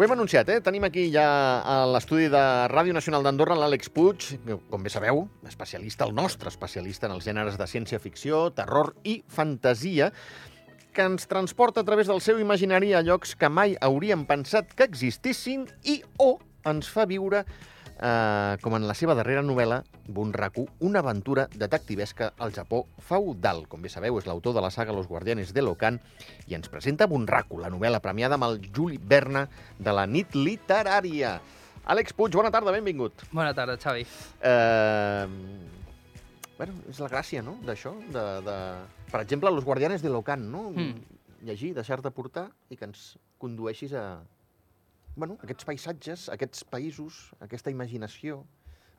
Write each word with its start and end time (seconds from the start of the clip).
Ho 0.00 0.04
hem 0.06 0.14
anunciat, 0.14 0.48
eh? 0.48 0.62
Tenim 0.64 0.86
aquí 0.86 1.02
ja 1.12 1.22
a 1.60 1.74
l'estudi 1.92 2.30
de 2.32 2.40
Ràdio 2.72 2.94
Nacional 2.96 3.26
d'Andorra 3.26 3.52
l'Àlex 3.60 3.90
Puig, 3.92 4.30
que, 4.46 4.54
com 4.72 4.80
bé 4.80 4.88
sabeu, 4.88 5.26
especialista, 5.44 6.06
el 6.08 6.14
nostre 6.16 6.48
especialista 6.48 7.04
en 7.04 7.12
els 7.18 7.26
gèneres 7.28 7.58
de 7.60 7.66
ciència-ficció, 7.68 8.38
terror 8.56 8.94
i 9.04 9.18
fantasia, 9.28 10.08
que 10.96 11.04
ens 11.04 11.28
transporta 11.28 11.84
a 11.84 11.88
través 11.90 12.08
del 12.08 12.24
seu 12.24 12.40
imaginari 12.40 12.94
a 12.96 13.02
llocs 13.04 13.36
que 13.36 13.52
mai 13.52 13.76
hauríem 13.76 14.24
pensat 14.24 14.72
que 14.72 14.88
existissin 14.88 15.68
i 15.84 15.98
o 16.16 16.30
ens 16.72 16.88
fa 16.88 17.04
viure 17.04 17.44
eh, 18.00 18.56
com 18.62 18.74
en 18.76 18.86
la 18.88 18.96
seva 18.96 19.14
darrera 19.18 19.42
novel·la, 19.44 19.82
Bunraku, 20.08 20.66
una 20.86 21.02
aventura 21.04 21.46
detectivesca 21.52 22.32
al 22.38 22.54
Japó 22.56 22.84
feudal. 23.06 23.66
Com 23.70 23.84
bé 23.84 23.92
sabeu, 23.92 24.18
és 24.18 24.28
l'autor 24.28 24.56
de 24.56 24.64
la 24.64 24.72
saga 24.74 24.94
Los 24.96 25.08
Guardianes 25.10 25.52
de 25.54 25.64
l'Okan 25.64 26.00
i 26.48 26.56
ens 26.58 26.72
presenta 26.72 27.08
Bunraku, 27.10 27.60
la 27.60 27.70
novel·la 27.72 28.02
premiada 28.02 28.38
amb 28.38 28.48
el 28.48 28.60
Juli 28.72 28.98
Berna 28.98 29.46
de 29.78 29.94
la 29.94 30.06
nit 30.08 30.34
literària. 30.34 31.38
Àlex 31.90 32.14
Puig, 32.16 32.34
bona 32.36 32.50
tarda, 32.52 32.72
benvingut. 32.74 33.24
Bona 33.32 33.54
tarda, 33.56 33.78
Xavi. 33.80 34.04
Eh, 34.46 35.26
bueno, 36.58 36.76
és 36.90 37.00
la 37.00 37.08
gràcia, 37.08 37.42
no?, 37.42 37.56
d'això, 37.64 37.94
de, 38.12 38.26
de... 38.46 38.58
Per 39.10 39.22
exemple, 39.24 39.50
Los 39.50 39.64
Guardianes 39.64 40.04
de 40.04 40.12
l'Okan, 40.12 40.44
no? 40.52 40.68
Mm. 40.70 41.18
Llegir, 41.48 41.72
deixar-te 41.74 42.12
portar 42.12 42.50
i 42.68 42.76
que 42.76 42.84
ens 42.84 43.14
condueixis 43.40 43.94
a, 43.96 44.20
bueno, 45.16 45.36
aquests 45.42 45.66
paisatges, 45.68 46.28
aquests 46.32 46.64
països, 46.70 47.20
aquesta 47.44 47.72
imaginació, 47.72 48.44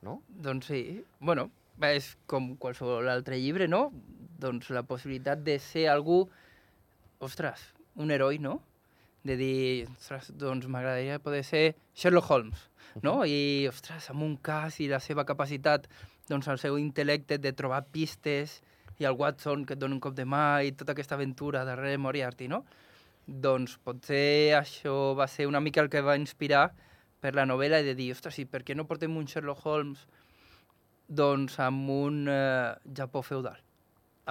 no? 0.05 0.21
Doncs 0.27 0.71
sí, 0.71 0.81
bueno, 1.19 1.49
és 1.87 2.11
com 2.29 2.55
qualsevol 2.61 3.09
altre 3.09 3.39
llibre, 3.39 3.67
no? 3.67 3.89
Doncs 4.41 4.71
la 4.73 4.83
possibilitat 4.87 5.43
de 5.45 5.57
ser 5.61 5.87
algú, 5.89 6.23
ostres, 7.21 7.71
un 7.95 8.11
heroi, 8.11 8.39
no? 8.41 8.59
De 9.23 9.37
dir, 9.37 9.87
ostres, 9.93 10.31
doncs 10.37 10.67
m'agradaria 10.67 11.19
poder 11.21 11.43
ser 11.45 11.63
Sherlock 11.93 12.29
Holmes, 12.31 12.67
no? 13.05 13.21
I, 13.25 13.67
ostres, 13.69 14.09
amb 14.13 14.25
un 14.25 14.35
cas 14.41 14.79
i 14.81 14.89
la 14.89 14.99
seva 14.99 15.25
capacitat, 15.29 15.87
doncs 16.29 16.49
el 16.49 16.59
seu 16.61 16.77
intel·lecte 16.81 17.37
de 17.41 17.53
trobar 17.53 17.83
pistes 17.93 18.61
i 19.01 19.07
el 19.09 19.17
Watson 19.17 19.65
que 19.65 19.75
et 19.75 19.81
dona 19.81 19.97
un 19.97 20.01
cop 20.03 20.15
de 20.17 20.25
mà 20.29 20.61
i 20.65 20.73
tota 20.77 20.93
aquesta 20.95 21.17
aventura 21.17 21.65
darrere 21.65 21.97
Moriarty, 22.01 22.47
no? 22.51 22.63
Doncs 23.27 23.77
potser 23.85 24.55
això 24.57 25.13
va 25.17 25.27
ser 25.29 25.45
una 25.47 25.61
mica 25.61 25.81
el 25.83 25.89
que 25.93 26.01
va 26.01 26.17
inspirar 26.19 26.71
per 27.21 27.35
la 27.37 27.45
novel·la 27.45 27.81
i 27.83 27.85
de 27.85 27.93
dir, 27.95 28.11
ostres, 28.15 28.39
i 28.41 28.45
per 28.49 28.63
què 28.65 28.75
no 28.75 28.87
portem 28.89 29.13
un 29.17 29.27
Sherlock 29.29 29.65
Holmes 29.65 30.07
doncs 31.07 31.59
amb 31.61 31.89
un 31.91 32.23
eh, 32.31 32.71
Japó 32.97 33.21
feudal? 33.21 33.59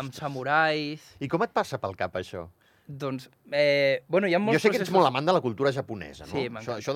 Amb 0.01 0.15
samurais... 0.17 1.05
I 1.21 1.29
com 1.29 1.43
et 1.45 1.53
passa 1.55 1.79
pel 1.83 1.95
cap, 1.99 2.15
això? 2.19 2.47
Doncs, 2.91 3.29
eh, 3.55 4.03
bueno, 4.11 4.27
hi 4.27 4.35
ha 4.35 4.41
molts 4.43 4.59
Jo 4.59 4.63
sé 4.65 4.71
que 4.73 4.81
ets 4.81 4.89
processos- 4.89 4.97
molt 4.99 5.11
amant 5.11 5.29
de 5.29 5.35
la 5.37 5.43
cultura 5.45 5.71
japonesa, 5.73 6.27
no? 6.27 6.33
Sí, 6.35 6.49
això 6.49 6.79
això 6.81 6.95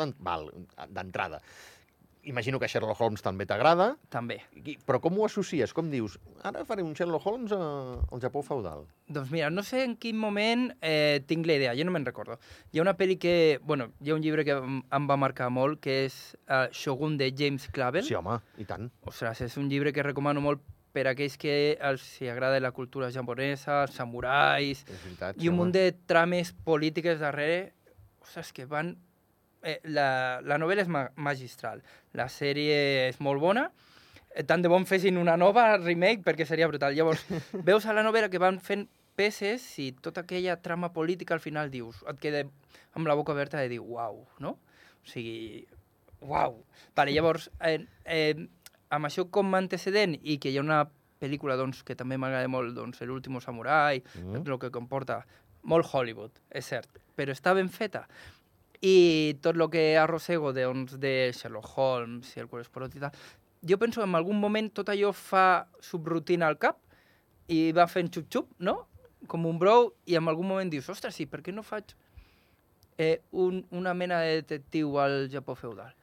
d'entrada. 0.90 1.40
Imagino 2.24 2.58
que 2.58 2.68
Sherlock 2.68 3.00
Holmes 3.00 3.22
també 3.22 3.44
t'agrada, 3.46 3.96
També. 4.08 4.38
i- 4.64 4.78
però 4.86 5.00
com 5.00 5.18
ho 5.18 5.26
associes? 5.26 5.72
Com 5.76 5.90
dius, 5.92 6.18
ara 6.42 6.64
faré 6.64 6.82
un 6.82 6.94
Sherlock 6.94 7.26
Holmes 7.26 7.52
a, 7.52 7.58
al 8.10 8.20
Japó 8.22 8.42
feudal? 8.42 8.86
Doncs 9.08 9.30
mira, 9.30 9.50
no 9.50 9.62
sé 9.62 9.82
en 9.84 9.96
quin 9.96 10.16
moment 10.16 10.70
eh, 10.80 11.20
tinc 11.26 11.46
la 11.46 11.54
idea, 11.58 11.74
jo 11.76 11.84
no 11.84 11.92
me'n 11.92 12.06
recordo. 12.06 12.38
Hi 12.72 12.78
ha 12.78 12.82
una 12.82 12.96
pel·li 12.96 13.18
que... 13.20 13.60
Bueno, 13.62 13.90
hi 14.00 14.10
ha 14.10 14.14
un 14.16 14.22
llibre 14.24 14.44
que 14.44 14.56
em, 14.56 14.80
va 15.10 15.16
marcar 15.20 15.50
molt, 15.52 15.80
que 15.84 16.04
és 16.06 16.16
uh, 16.48 16.66
Shogun 16.72 17.18
de 17.20 17.30
James 17.36 17.68
Clavell. 17.68 18.04
Sí, 18.08 18.14
home, 18.14 18.38
i 18.56 18.64
tant. 18.64 18.88
Ostres, 19.04 19.40
és 19.44 19.56
un 19.60 19.68
llibre 19.68 19.92
que 19.92 20.02
recomano 20.02 20.40
molt 20.40 20.62
per 20.94 21.08
a 21.08 21.12
aquells 21.12 21.36
que 21.36 21.74
els 21.82 22.02
hi 22.22 22.28
agrada 22.30 22.60
la 22.62 22.70
cultura 22.70 23.08
japonesa, 23.10 23.82
els 23.84 23.96
samurais, 23.98 24.84
veritat. 24.86 25.36
i 25.42 25.48
un 25.50 25.56
munt 25.58 25.72
de 25.74 25.88
trames 26.06 26.52
polítiques 26.64 27.18
darrere, 27.20 27.72
ostres, 28.22 28.52
que 28.54 28.64
van... 28.64 28.94
Eh, 29.64 29.78
la, 29.88 30.40
la 30.44 30.58
novel·la 30.60 30.84
és 30.84 30.90
ma 30.92 31.06
magistral, 31.16 31.80
la 32.12 32.26
sèrie 32.28 33.08
és 33.08 33.16
molt 33.24 33.40
bona, 33.40 33.70
eh, 34.34 34.42
tant 34.44 34.60
de 34.60 34.68
bon 34.68 34.84
fessin 34.84 35.16
una 35.16 35.38
nova 35.40 35.78
remake 35.78 36.20
perquè 36.26 36.44
seria 36.44 36.68
brutal. 36.68 36.92
Llavors, 36.92 37.24
veus 37.68 37.86
a 37.88 37.94
la 37.96 38.04
novel·la 38.04 38.28
que 38.28 38.42
van 38.42 38.60
fent 38.60 38.84
peces 39.16 39.64
i 39.80 39.92
tota 40.04 40.24
aquella 40.24 40.58
trama 40.60 40.90
política 40.92 41.32
al 41.34 41.40
final 41.40 41.70
dius, 41.72 42.02
et 42.10 42.20
queda 42.20 42.42
amb 42.94 43.08
la 43.08 43.14
boca 43.16 43.32
oberta 43.32 43.60
de 43.62 43.70
dir, 43.72 43.80
uau, 43.80 44.26
no? 44.42 44.58
O 45.00 45.08
sigui, 45.08 45.64
uau. 46.20 46.60
Vale, 46.96 47.14
llavors, 47.16 47.48
eh, 47.64 47.78
eh, 48.04 48.34
amb 48.90 49.08
això 49.08 49.24
com 49.30 49.54
a 49.54 49.62
antecedent 49.62 50.18
i 50.20 50.36
que 50.42 50.50
hi 50.52 50.58
ha 50.58 50.66
una 50.66 50.82
pel·lícula 51.24 51.56
doncs, 51.56 51.80
que 51.86 51.96
també 51.96 52.18
m'agrada 52.20 52.50
molt, 52.52 52.74
doncs, 52.76 53.00
L'último 53.06 53.40
samurai, 53.40 54.02
Mm. 54.20 54.42
el 54.44 54.58
que 54.58 54.70
comporta 54.70 55.22
molt 55.62 55.86
Hollywood, 55.94 56.36
és 56.50 56.66
cert, 56.68 57.00
però 57.16 57.32
està 57.32 57.54
ben 57.54 57.70
feta. 57.72 58.04
I 58.80 59.36
tot 59.40 59.56
el 59.56 59.70
que 59.70 59.96
arrossego 59.98 60.52
doncs, 60.52 60.98
de 61.00 61.30
Sherlock 61.32 61.78
Holmes 61.78 62.36
i 62.36 62.40
el 62.40 62.48
Corresporot 62.48 62.94
i 62.96 63.00
tal, 63.00 63.12
jo 63.64 63.78
penso 63.78 64.00
que 64.02 64.08
en 64.08 64.14
algun 64.18 64.36
moment 64.40 64.68
tot 64.76 64.88
allò 64.92 65.12
fa 65.16 65.66
subrutina 65.80 66.46
al 66.50 66.58
cap 66.58 66.76
i 67.48 67.72
va 67.72 67.86
fent 67.88 68.10
xup-xup, 68.12 68.46
no? 68.58 68.86
Com 69.28 69.46
un 69.48 69.58
brou, 69.58 69.94
i 70.06 70.16
en 70.18 70.28
algun 70.28 70.46
moment 70.48 70.70
dius, 70.70 70.88
ostres, 70.92 71.14
sí, 71.16 71.24
per 71.26 71.40
què 71.42 71.52
no 71.54 71.62
faig 71.64 71.94
eh, 72.98 73.20
un, 73.32 73.64
una 73.72 73.94
mena 73.94 74.20
de 74.20 74.34
detectiu 74.42 74.98
al 75.00 75.28
Japó 75.32 75.54
feudal? 75.56 75.94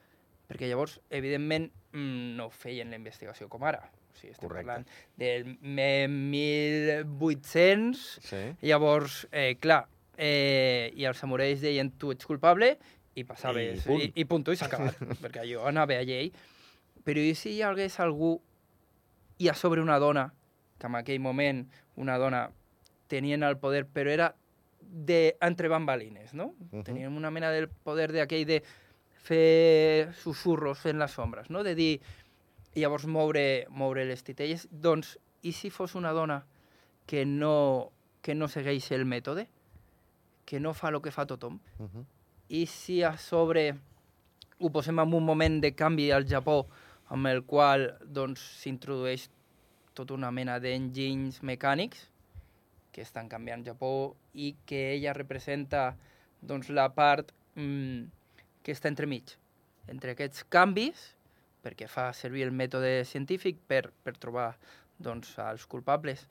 Perquè 0.49 0.67
llavors, 0.67 0.97
evidentment, 1.09 1.69
mm, 1.93 2.35
no 2.35 2.49
feien 2.49 2.89
la 2.91 2.95
investigació 2.97 3.47
com 3.47 3.63
ara. 3.63 3.91
O 4.11 4.15
sigui, 4.17 4.31
estem 4.33 4.49
Correcte. 4.49 4.67
parlant 4.67 4.87
del 5.17 5.45
me- 5.61 6.07
1800, 6.09 8.19
Sí. 8.23 8.55
Llavors, 8.61 9.27
eh, 9.31 9.55
clar, 9.59 9.87
eh, 10.17 10.91
i 10.95 11.05
els 11.05 11.17
samurais 11.17 11.61
deien 11.61 11.91
tu 11.97 12.11
ets 12.11 12.25
culpable 12.27 12.77
i 13.15 13.23
passaves, 13.27 13.83
I 13.83 13.87
punt. 13.87 14.01
i, 14.03 14.11
i 14.21 14.25
punt, 14.25 14.47
i 14.51 14.57
s'ha 14.59 14.69
acabat, 14.69 14.99
perquè 15.23 15.45
jo 15.49 15.65
anava 15.67 15.97
a 15.99 16.05
llei. 16.07 16.31
Però 17.03 17.19
i 17.19 17.33
si 17.35 17.55
hi 17.57 17.63
hagués 17.65 17.99
algú 17.99 18.35
i 19.41 19.49
a 19.49 19.55
sobre 19.57 19.81
una 19.81 19.97
dona, 19.99 20.29
que 20.77 20.87
en 20.87 20.95
aquell 20.99 21.19
moment 21.19 21.65
una 21.97 22.17
dona 22.21 22.49
tenien 23.09 23.43
el 23.43 23.57
poder, 23.57 23.85
però 23.89 24.11
era 24.11 24.35
de 24.81 25.35
entre 25.41 25.67
bambalines, 25.67 26.33
no? 26.33 26.53
Mhm. 26.71 26.83
Tenien 26.83 27.17
una 27.17 27.31
mena 27.31 27.51
del 27.51 27.69
poder 27.69 28.11
d'aquell 28.11 28.45
de 28.45 28.61
fer 29.21 30.11
susurros 30.17 30.79
fent 30.81 30.99
les 30.99 31.17
ombres, 31.19 31.49
no? 31.49 31.63
De 31.63 31.75
dir, 31.75 32.01
i 32.73 32.81
llavors 32.81 33.05
moure, 33.05 33.65
moure 33.69 34.05
les 34.05 34.23
titelles. 34.23 34.67
Doncs, 34.71 35.17
i 35.43 35.51
si 35.53 35.69
fos 35.69 35.95
una 35.95 36.11
dona 36.13 36.45
que 37.05 37.25
no, 37.25 37.91
que 38.21 38.35
no 38.35 38.47
segueix 38.47 38.91
el 38.95 39.05
mètode, 39.05 39.47
que 40.45 40.59
no 40.59 40.73
fa 40.73 40.89
el 40.89 41.01
que 41.01 41.11
fa 41.11 41.25
tothom, 41.25 41.59
Uh 41.79 41.85
-huh. 41.87 42.05
i 42.49 42.65
si 42.65 43.03
a 43.03 43.17
sobre 43.17 43.77
ho 44.59 44.69
posem 44.69 44.99
en 44.99 45.13
un 45.13 45.25
moment 45.25 45.61
de 45.61 45.73
canvi 45.73 46.11
al 46.11 46.25
Japó 46.27 46.67
amb 47.09 47.27
el 47.27 47.43
qual 47.43 47.97
doncs, 48.05 48.39
s'introdueix 48.61 49.29
tota 49.93 50.13
una 50.13 50.31
mena 50.31 50.59
d'enginys 50.59 51.41
mecànics 51.43 52.07
que 52.91 53.01
estan 53.01 53.29
canviant 53.29 53.65
Japó 53.65 54.15
i 54.33 54.55
que 54.65 54.93
ella 54.93 55.13
representa 55.13 55.95
doncs, 56.41 56.69
la 56.69 56.89
part 56.93 57.31
mm, 57.55 58.03
que 58.63 58.71
està 58.71 58.87
entremig 58.87 59.37
entre 59.87 60.11
aquests 60.11 60.45
canvis 60.49 61.15
perquè 61.63 61.87
fa 61.87 62.11
servir 62.13 62.43
el 62.43 62.51
mètode 62.51 63.03
científic 63.05 63.57
per, 63.67 63.91
per 64.03 64.17
trobar 64.17 64.55
doncs, 64.99 65.37
els 65.39 65.65
culpables 65.65 66.27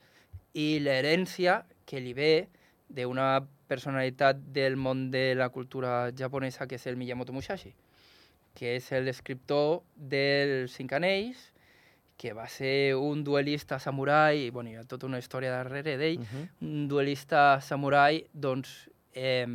i 0.53 0.79
l'herència 0.79 1.63
que 1.85 1.99
li 1.99 2.13
ve 2.13 2.49
d'una 2.89 3.45
personalitat 3.71 4.41
del 4.53 4.75
món 4.75 5.07
de 5.13 5.31
la 5.39 5.47
cultura 5.49 6.11
japonesa 6.17 6.67
que 6.67 6.75
és 6.75 6.85
el 6.91 6.99
Miyamoto 6.99 7.31
Musashi, 7.33 7.71
que 8.53 8.75
és 8.75 8.89
l'escriptor 8.99 9.79
dels 9.95 10.75
Cinc 10.75 10.91
Anells, 10.99 11.47
que 12.21 12.33
va 12.37 12.45
ser 12.51 12.93
un 12.99 13.23
duelista 13.25 13.79
samurai, 13.81 14.43
i 14.45 14.49
bueno, 14.53 14.69
hi 14.69 14.75
ha 14.77 14.83
tota 14.85 15.07
una 15.07 15.17
història 15.17 15.55
darrere 15.55 15.95
d'ell, 15.97 16.19
Uh 16.19 16.25
-huh. 16.27 16.47
un 16.67 16.87
duelista 16.87 17.59
samurai, 17.61 18.25
doncs, 18.33 18.89
eh, 19.13 19.47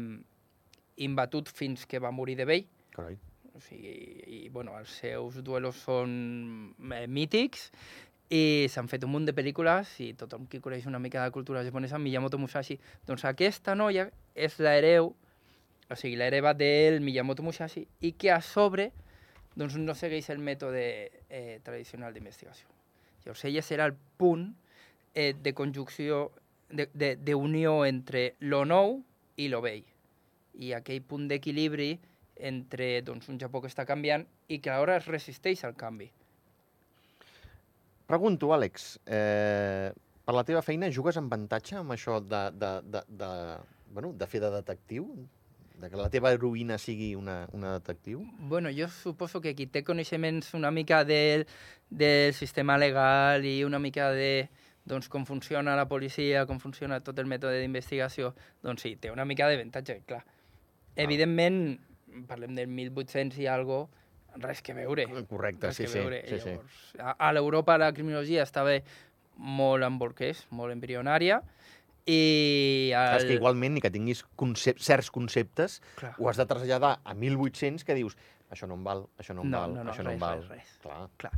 imbatut 0.97 1.49
fins 1.53 1.87
que 1.87 1.99
va 2.01 2.11
morir 2.11 2.37
de 2.37 2.45
vell, 2.45 2.67
Carai. 2.91 3.19
o 3.55 3.61
sigui, 3.61 3.93
i, 4.27 4.49
bueno, 4.49 4.77
els 4.79 4.91
seus 4.91 5.43
duelos 5.45 5.77
són 5.77 6.75
eh, 6.93 7.07
mítics 7.07 7.71
i 8.31 8.67
s'han 8.71 8.89
fet 8.91 9.05
un 9.07 9.13
munt 9.13 9.27
de 9.29 9.35
pel·lícules 9.37 9.93
i 10.03 10.11
tothom 10.19 10.49
qui 10.51 10.59
coneix 10.63 10.87
una 10.91 10.99
mica 10.99 11.23
de 11.23 11.31
cultura 11.35 11.63
japonesa, 11.63 11.99
Miyamoto 11.99 12.39
Musashi, 12.39 12.79
doncs 13.07 13.25
aquesta 13.29 13.77
noia 13.79 14.09
és 14.35 14.59
l'hereu, 14.59 15.13
o 15.87 15.95
sigui, 15.95 16.17
l'hereva 16.19 16.55
del 16.55 16.99
Miyamoto 17.01 17.45
Musashi 17.47 17.87
i 18.03 18.13
que 18.19 18.33
a 18.35 18.41
sobre 18.43 18.91
doncs, 19.57 19.77
no 19.79 19.95
segueix 19.95 20.29
el 20.35 20.43
mètode 20.43 20.83
eh, 21.31 21.61
tradicional 21.65 22.13
d'investigació. 22.13 22.69
Llavors, 23.25 23.45
ella 23.49 23.63
serà 23.65 23.87
el 23.89 23.95
punt 24.19 24.51
eh, 25.15 25.33
de 25.33 25.55
conjunció, 25.55 26.31
d'unió 26.69 27.85
entre 27.87 28.35
lo 28.41 28.65
nou 28.67 28.99
i 29.39 29.49
lo 29.49 29.63
vell. 29.63 29.85
I 30.59 30.73
aquell 30.75 31.03
punt 31.07 31.29
d'equilibri 31.31 31.95
entre 32.37 33.01
doncs, 33.07 33.31
un 33.31 33.39
Japó 33.41 33.63
que 33.63 33.71
està 33.71 33.87
canviant 33.89 34.27
i 34.53 34.59
que 34.61 34.73
alhora 34.73 34.99
es 35.01 35.07
resisteix 35.09 35.65
al 35.65 35.77
canvi. 35.79 36.11
Pregunto, 38.07 38.53
Àlex, 38.55 38.99
eh, 39.07 39.91
per 40.27 40.35
la 40.35 40.45
teva 40.47 40.63
feina 40.63 40.91
jugues 40.95 41.17
amb 41.19 41.33
avantatge 41.33 41.81
amb 41.81 41.95
això 41.95 42.21
de, 42.23 42.43
de, 42.55 42.71
de, 42.87 43.03
de, 43.23 43.31
bueno, 43.95 44.13
de 44.15 44.29
fer 44.31 44.41
de 44.45 44.51
detectiu? 44.55 45.09
De 45.77 45.91
que 45.93 45.99
la 45.99 46.09
teva 46.09 46.31
heroïna 46.33 46.79
sigui 46.81 47.11
una, 47.19 47.43
una 47.53 47.75
detectiu? 47.75 48.23
Bueno, 48.39 48.71
jo 48.73 48.87
suposo 48.89 49.43
que 49.45 49.53
qui 49.59 49.67
té 49.69 49.83
coneixements 49.85 50.55
una 50.57 50.71
mica 50.71 51.03
del, 51.05 51.45
del 51.91 52.33
sistema 52.33 52.79
legal 52.79 53.45
i 53.45 53.59
una 53.67 53.83
mica 53.83 54.13
de 54.15 54.49
doncs, 54.87 55.11
com 55.11 55.27
funciona 55.27 55.75
la 55.77 55.89
policia, 55.91 56.47
com 56.47 56.63
funciona 56.63 57.01
tot 57.03 57.19
el 57.19 57.27
mètode 57.27 57.59
d'investigació, 57.61 58.33
doncs 58.63 58.87
sí, 58.87 58.95
té 59.03 59.11
una 59.11 59.27
mica 59.27 59.51
d'avantatge, 59.51 59.99
clar. 60.07 60.23
Ah. 60.23 61.03
Evidentment, 61.05 61.59
parlem 62.31 62.55
del 62.57 62.71
1800 62.71 63.43
i 63.43 63.51
algo, 63.51 63.89
res 64.43 64.63
que 64.63 64.75
veure. 64.77 65.07
Correcte, 65.29 65.71
res 65.71 65.77
sí, 65.81 65.87
sí, 65.87 65.99
veure. 65.99 66.23
sí, 66.29 66.41
sí. 66.41 66.55
Llavors, 66.55 66.87
a, 66.99 67.17
a 67.29 67.33
l'Europa 67.37 67.79
la 67.79 67.93
criminologia 67.97 68.45
estava 68.47 68.77
molt 69.37 69.85
en 69.85 69.99
bolquers, 70.01 70.47
molt 70.51 70.73
embrionària, 70.73 71.43
i... 72.07 72.93
El... 72.95 73.17
és 73.19 73.27
que 73.27 73.35
igualment, 73.35 73.75
ni 73.75 73.83
que 73.83 73.91
tinguis 73.91 74.23
concep 74.39 74.79
certs 74.79 75.11
conceptes, 75.11 75.81
Clar. 75.99 76.15
ho 76.19 76.31
has 76.31 76.39
de 76.39 76.47
traslladar 76.47 77.01
a 77.03 77.15
1800 77.19 77.83
que 77.85 77.97
dius 77.99 78.15
això 78.55 78.69
no 78.71 78.77
em 78.79 78.85
val, 78.87 79.09
això 79.19 79.35
no 79.35 79.43
em 79.43 79.51
No, 79.51 79.65
val, 79.65 79.75
no, 79.75 79.85
no, 79.85 79.91
això 79.91 80.05
res, 80.05 80.07
no 80.07 80.15
em 80.15 80.23
val. 80.23 80.45
res, 80.45 80.53
res. 80.55 80.79
Clar. 80.85 81.01
Clar. 81.19 81.33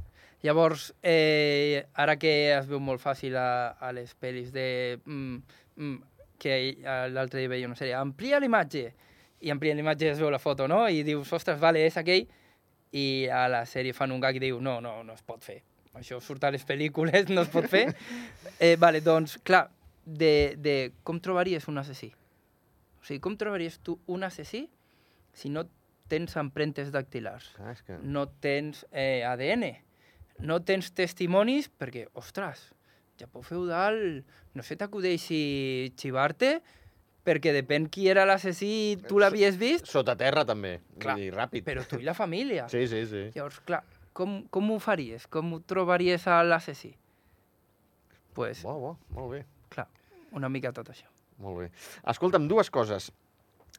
Llavors, 0.45 0.93
eh, 1.03 1.87
ara 1.99 2.19
que 2.21 2.33
es 2.55 2.69
veu 2.69 2.79
molt 2.85 3.03
fàcil 3.03 3.35
a, 3.41 3.75
a 3.81 3.93
les 3.97 4.13
pel·lis 4.15 4.53
de... 4.55 5.01
Mm, 5.07 5.41
mm, 5.77 5.99
que 6.39 6.55
eh, 6.71 6.99
l'altre 7.11 7.41
dia 7.41 7.51
veia 7.51 7.67
una 7.67 7.75
sèrie, 7.75 7.97
amplia 7.99 8.39
l'imatge, 8.39 8.85
i 9.43 9.51
amplia 9.51 9.75
l'imatge 9.75 10.13
es 10.13 10.21
veu 10.21 10.31
la 10.31 10.39
foto, 10.39 10.69
no? 10.71 10.85
I 10.87 11.01
dius, 11.03 11.33
ostres, 11.35 11.59
vale, 11.59 11.83
és 11.89 11.97
aquell, 11.99 12.29
i 12.93 13.29
a 13.33 13.47
la 13.51 13.65
sèrie 13.69 13.97
fan 13.97 14.13
un 14.15 14.21
gag 14.23 14.39
i 14.39 14.47
diu, 14.49 14.61
no, 14.65 14.79
no, 14.85 15.01
no 15.05 15.17
es 15.17 15.25
pot 15.27 15.45
fer. 15.45 15.61
Això 15.99 16.21
surt 16.23 16.45
a 16.45 16.53
les 16.55 16.65
pel·lícules, 16.67 17.29
no 17.33 17.43
es 17.43 17.51
pot 17.53 17.67
fer. 17.69 17.89
eh, 18.65 18.77
vale, 18.81 19.03
doncs, 19.05 19.39
clar, 19.45 19.67
de, 20.05 20.55
de 20.57 20.77
com 21.05 21.21
trobaries 21.21 21.69
un 21.69 21.81
assassí? 21.83 22.13
O 22.99 23.05
sigui, 23.05 23.21
com 23.25 23.37
trobaries 23.39 23.79
tu 23.85 23.99
un 24.07 24.25
assassí 24.27 24.67
si 25.37 25.53
no 25.53 25.67
tens 26.09 26.37
empremtes 26.41 26.93
dactilars? 26.95 27.51
És 27.73 27.85
que... 27.85 27.99
no 28.03 28.27
tens 28.43 28.85
eh, 28.91 29.27
ADN, 29.29 29.69
no 30.49 30.61
tens 30.65 30.93
testimonis, 30.97 31.69
perquè, 31.69 32.07
ostres, 32.19 32.71
Japó 33.19 33.43
feudal, 33.43 34.23
no 34.55 34.63
se 34.63 34.77
t'acudeixi 34.79 35.93
xivar-te, 35.99 36.61
perquè 37.25 37.53
depèn 37.53 37.89
qui 37.93 38.07
era 38.09 38.25
l'assassí, 38.29 38.99
tu 39.09 39.19
l'havies 39.21 39.57
vist, 39.61 39.87
Sota 39.91 40.15
terra, 40.17 40.45
també. 40.49 40.79
Clar, 40.99 41.17
dir, 41.19 41.33
ràpid. 41.35 41.65
però 41.67 41.85
tu 41.87 41.99
i 42.01 42.07
la 42.07 42.15
família. 42.15 42.69
Sí, 42.73 42.87
sí, 42.89 43.05
sí. 43.07 43.27
Llavors, 43.35 43.61
clar, 43.69 43.83
com, 44.17 44.43
com 44.51 44.71
ho 44.73 44.79
faries? 44.81 45.27
Com 45.29 45.53
ho 45.53 45.61
trobaries 45.61 46.27
a 46.27 46.43
l'assassí? 46.43 46.95
pues, 48.39 48.63
Bo, 48.63 48.75
bo, 48.79 48.99
molt 49.11 49.33
bé. 49.33 49.45
clar, 49.69 49.89
una 50.33 50.49
mica 50.49 50.71
tot 50.73 50.89
això. 50.93 51.09
Molt 51.43 51.59
bé. 51.59 51.71
Escolta'm, 52.07 52.47
dues 52.49 52.71
coses. 52.71 53.11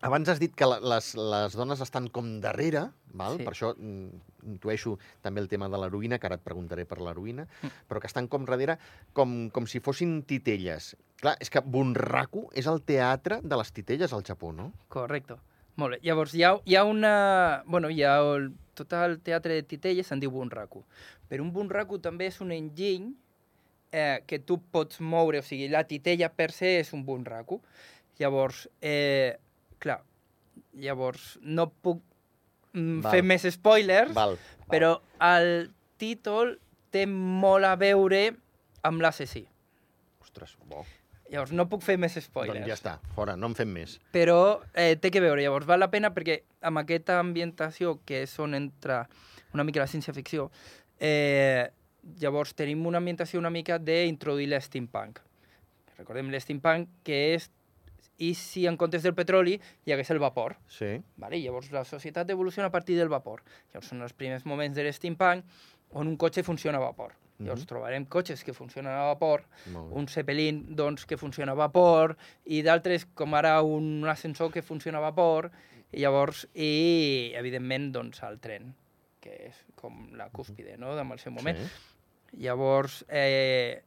Abans 0.01 0.29
has 0.31 0.39
dit 0.39 0.53
que 0.55 0.65
les, 0.67 1.07
les 1.15 1.55
dones 1.55 1.79
estan 1.83 2.07
com 2.07 2.39
darrere, 2.39 2.85
val? 3.19 3.37
Sí. 3.39 3.43
per 3.43 3.51
això 3.53 3.73
mm, 3.75 4.19
intueixo 4.53 4.97
també 5.21 5.41
el 5.41 5.49
tema 5.51 5.67
de 5.71 5.79
l'heroïna, 5.79 6.19
que 6.19 6.27
ara 6.29 6.37
et 6.39 6.43
preguntaré 6.43 6.85
per 6.87 6.99
l'heroïna, 7.03 7.47
però 7.87 7.99
que 7.99 8.07
estan 8.07 8.27
com 8.31 8.45
darrere 8.47 8.77
com, 9.13 9.49
com 9.51 9.67
si 9.67 9.79
fossin 9.83 10.21
titelles. 10.23 10.93
Clar, 11.19 11.35
és 11.43 11.51
que 11.51 11.59
Bunraku 11.59 12.45
és 12.55 12.67
el 12.71 12.79
teatre 12.87 13.41
de 13.43 13.57
les 13.59 13.71
titelles 13.75 14.13
al 14.15 14.23
Japó, 14.23 14.53
no? 14.55 14.69
Correcte. 14.93 15.35
Molt 15.79 15.95
bé. 15.95 15.99
Llavors, 16.07 16.33
hi 16.35 16.43
ha, 16.47 16.53
hi 16.65 16.75
ha 16.79 16.83
una... 16.87 17.63
Bueno, 17.67 17.89
hi 17.91 18.03
ha 18.07 18.17
el, 18.23 18.51
tot 18.75 18.93
el 18.95 19.17
teatre 19.23 19.57
de 19.57 19.65
titelles 19.67 20.07
se'n 20.07 20.21
diu 20.23 20.31
bunraku. 20.31 20.83
Però 21.29 21.43
un 21.43 21.51
bunraku 21.55 21.99
també 22.03 22.29
és 22.31 22.39
un 22.43 22.53
enginy 22.55 23.09
eh, 23.91 24.21
que 24.27 24.39
tu 24.39 24.59
pots 24.71 24.99
moure, 25.03 25.41
o 25.43 25.45
sigui, 25.45 25.67
la 25.71 25.83
titella 25.87 26.31
per 26.31 26.51
se 26.55 26.77
és 26.79 26.93
un 26.95 27.03
bunraku. 27.07 27.59
Llavors, 28.19 28.65
eh, 28.83 29.35
clar, 29.79 29.99
llavors 30.79 31.33
no 31.43 31.69
puc 31.71 32.01
mm, 32.73 33.01
Val. 33.03 33.11
fer 33.11 33.23
més 33.23 33.47
spoilers, 33.55 34.15
Val, 34.15 34.35
val. 34.35 34.71
però 34.71 34.93
el 35.31 35.69
títol 35.99 36.57
té 36.91 37.05
molt 37.07 37.67
a 37.67 37.75
veure 37.79 38.23
amb 38.87 39.03
l'assassí. 39.03 39.45
Ostres, 40.23 40.55
bo. 40.67 40.83
Llavors, 41.29 41.51
no 41.53 41.67
puc 41.69 41.83
fer 41.85 41.97
més 42.01 42.15
spoilers. 42.17 42.57
Doncs 42.57 42.69
ja 42.71 42.77
està, 42.77 42.95
fora, 43.15 43.35
no 43.37 43.51
en 43.51 43.55
fem 43.57 43.69
més. 43.69 43.99
però 44.11 44.61
eh, 44.73 44.95
té 44.97 45.11
que 45.13 45.21
veure, 45.21 45.41
llavors 45.43 45.67
val 45.69 45.79
la 45.79 45.91
pena 45.91 46.09
perquè 46.15 46.39
amb 46.65 46.81
aquesta 46.81 47.19
ambientació 47.21 47.99
que 48.05 48.23
és 48.25 48.33
on 48.39 48.57
entra 48.57 49.03
una 49.53 49.63
mica 49.63 49.83
la 49.83 49.87
ciència-ficció, 49.87 50.49
eh, 50.99 51.69
llavors 52.19 52.55
tenim 52.57 52.85
una 52.87 52.97
ambientació 52.97 53.39
una 53.39 53.53
mica 53.53 53.77
d'introduir 53.77 54.49
l'steampunk. 54.49 55.21
Recordem 55.99 56.29
l'steampunk 56.33 56.89
que 57.03 57.21
és 57.35 57.49
i 58.19 58.33
si 58.35 58.65
en 58.67 58.75
comptes 58.75 59.03
del 59.03 59.15
petroli 59.15 59.55
hi 59.85 59.93
hagués 59.93 60.09
el 60.11 60.19
vapor. 60.19 60.57
Sí. 60.67 60.97
Vale? 61.17 61.39
Llavors 61.39 61.71
la 61.71 61.85
societat 61.87 62.29
evoluciona 62.29 62.67
a 62.67 62.71
partir 62.71 62.97
del 62.97 63.11
vapor. 63.11 63.43
Llavors 63.71 63.93
són 63.93 64.01
els 64.03 64.13
primers 64.13 64.45
moments 64.45 64.75
de 64.75 64.83
l'steampunk 64.83 65.45
on 65.93 66.07
un 66.07 66.17
cotxe 66.17 66.43
funciona 66.43 66.81
a 66.81 66.87
vapor. 66.89 67.15
Llavors 67.39 67.61
Mhm. 67.61 67.67
trobarem 67.67 68.05
cotxes 68.05 68.43
que 68.43 68.53
funcionen 68.53 68.91
a 68.91 69.05
vapor, 69.13 69.45
un 69.91 70.07
Zeppelin 70.07 70.75
doncs, 70.75 71.05
que 71.05 71.15
funciona 71.17 71.53
a 71.53 71.55
vapor 71.55 72.17
i 72.45 72.61
d'altres 72.61 73.05
com 73.15 73.33
ara 73.33 73.61
un 73.61 74.05
ascensor 74.07 74.51
que 74.51 74.61
funciona 74.61 74.97
a 74.97 75.01
vapor 75.01 75.49
i 75.91 76.01
llavors 76.01 76.47
i 76.53 77.31
evidentment 77.35 77.91
doncs 77.93 78.21
el 78.23 78.39
tren 78.39 78.75
que 79.21 79.47
és 79.47 79.65
com 79.75 80.11
la 80.15 80.29
cúspide 80.29 80.77
no? 80.77 80.91
amb 80.97 81.13
el 81.13 81.19
seu 81.19 81.31
moment. 81.31 81.57
Sí. 81.57 82.39
Llavors 82.43 83.05
eh, 83.09 83.81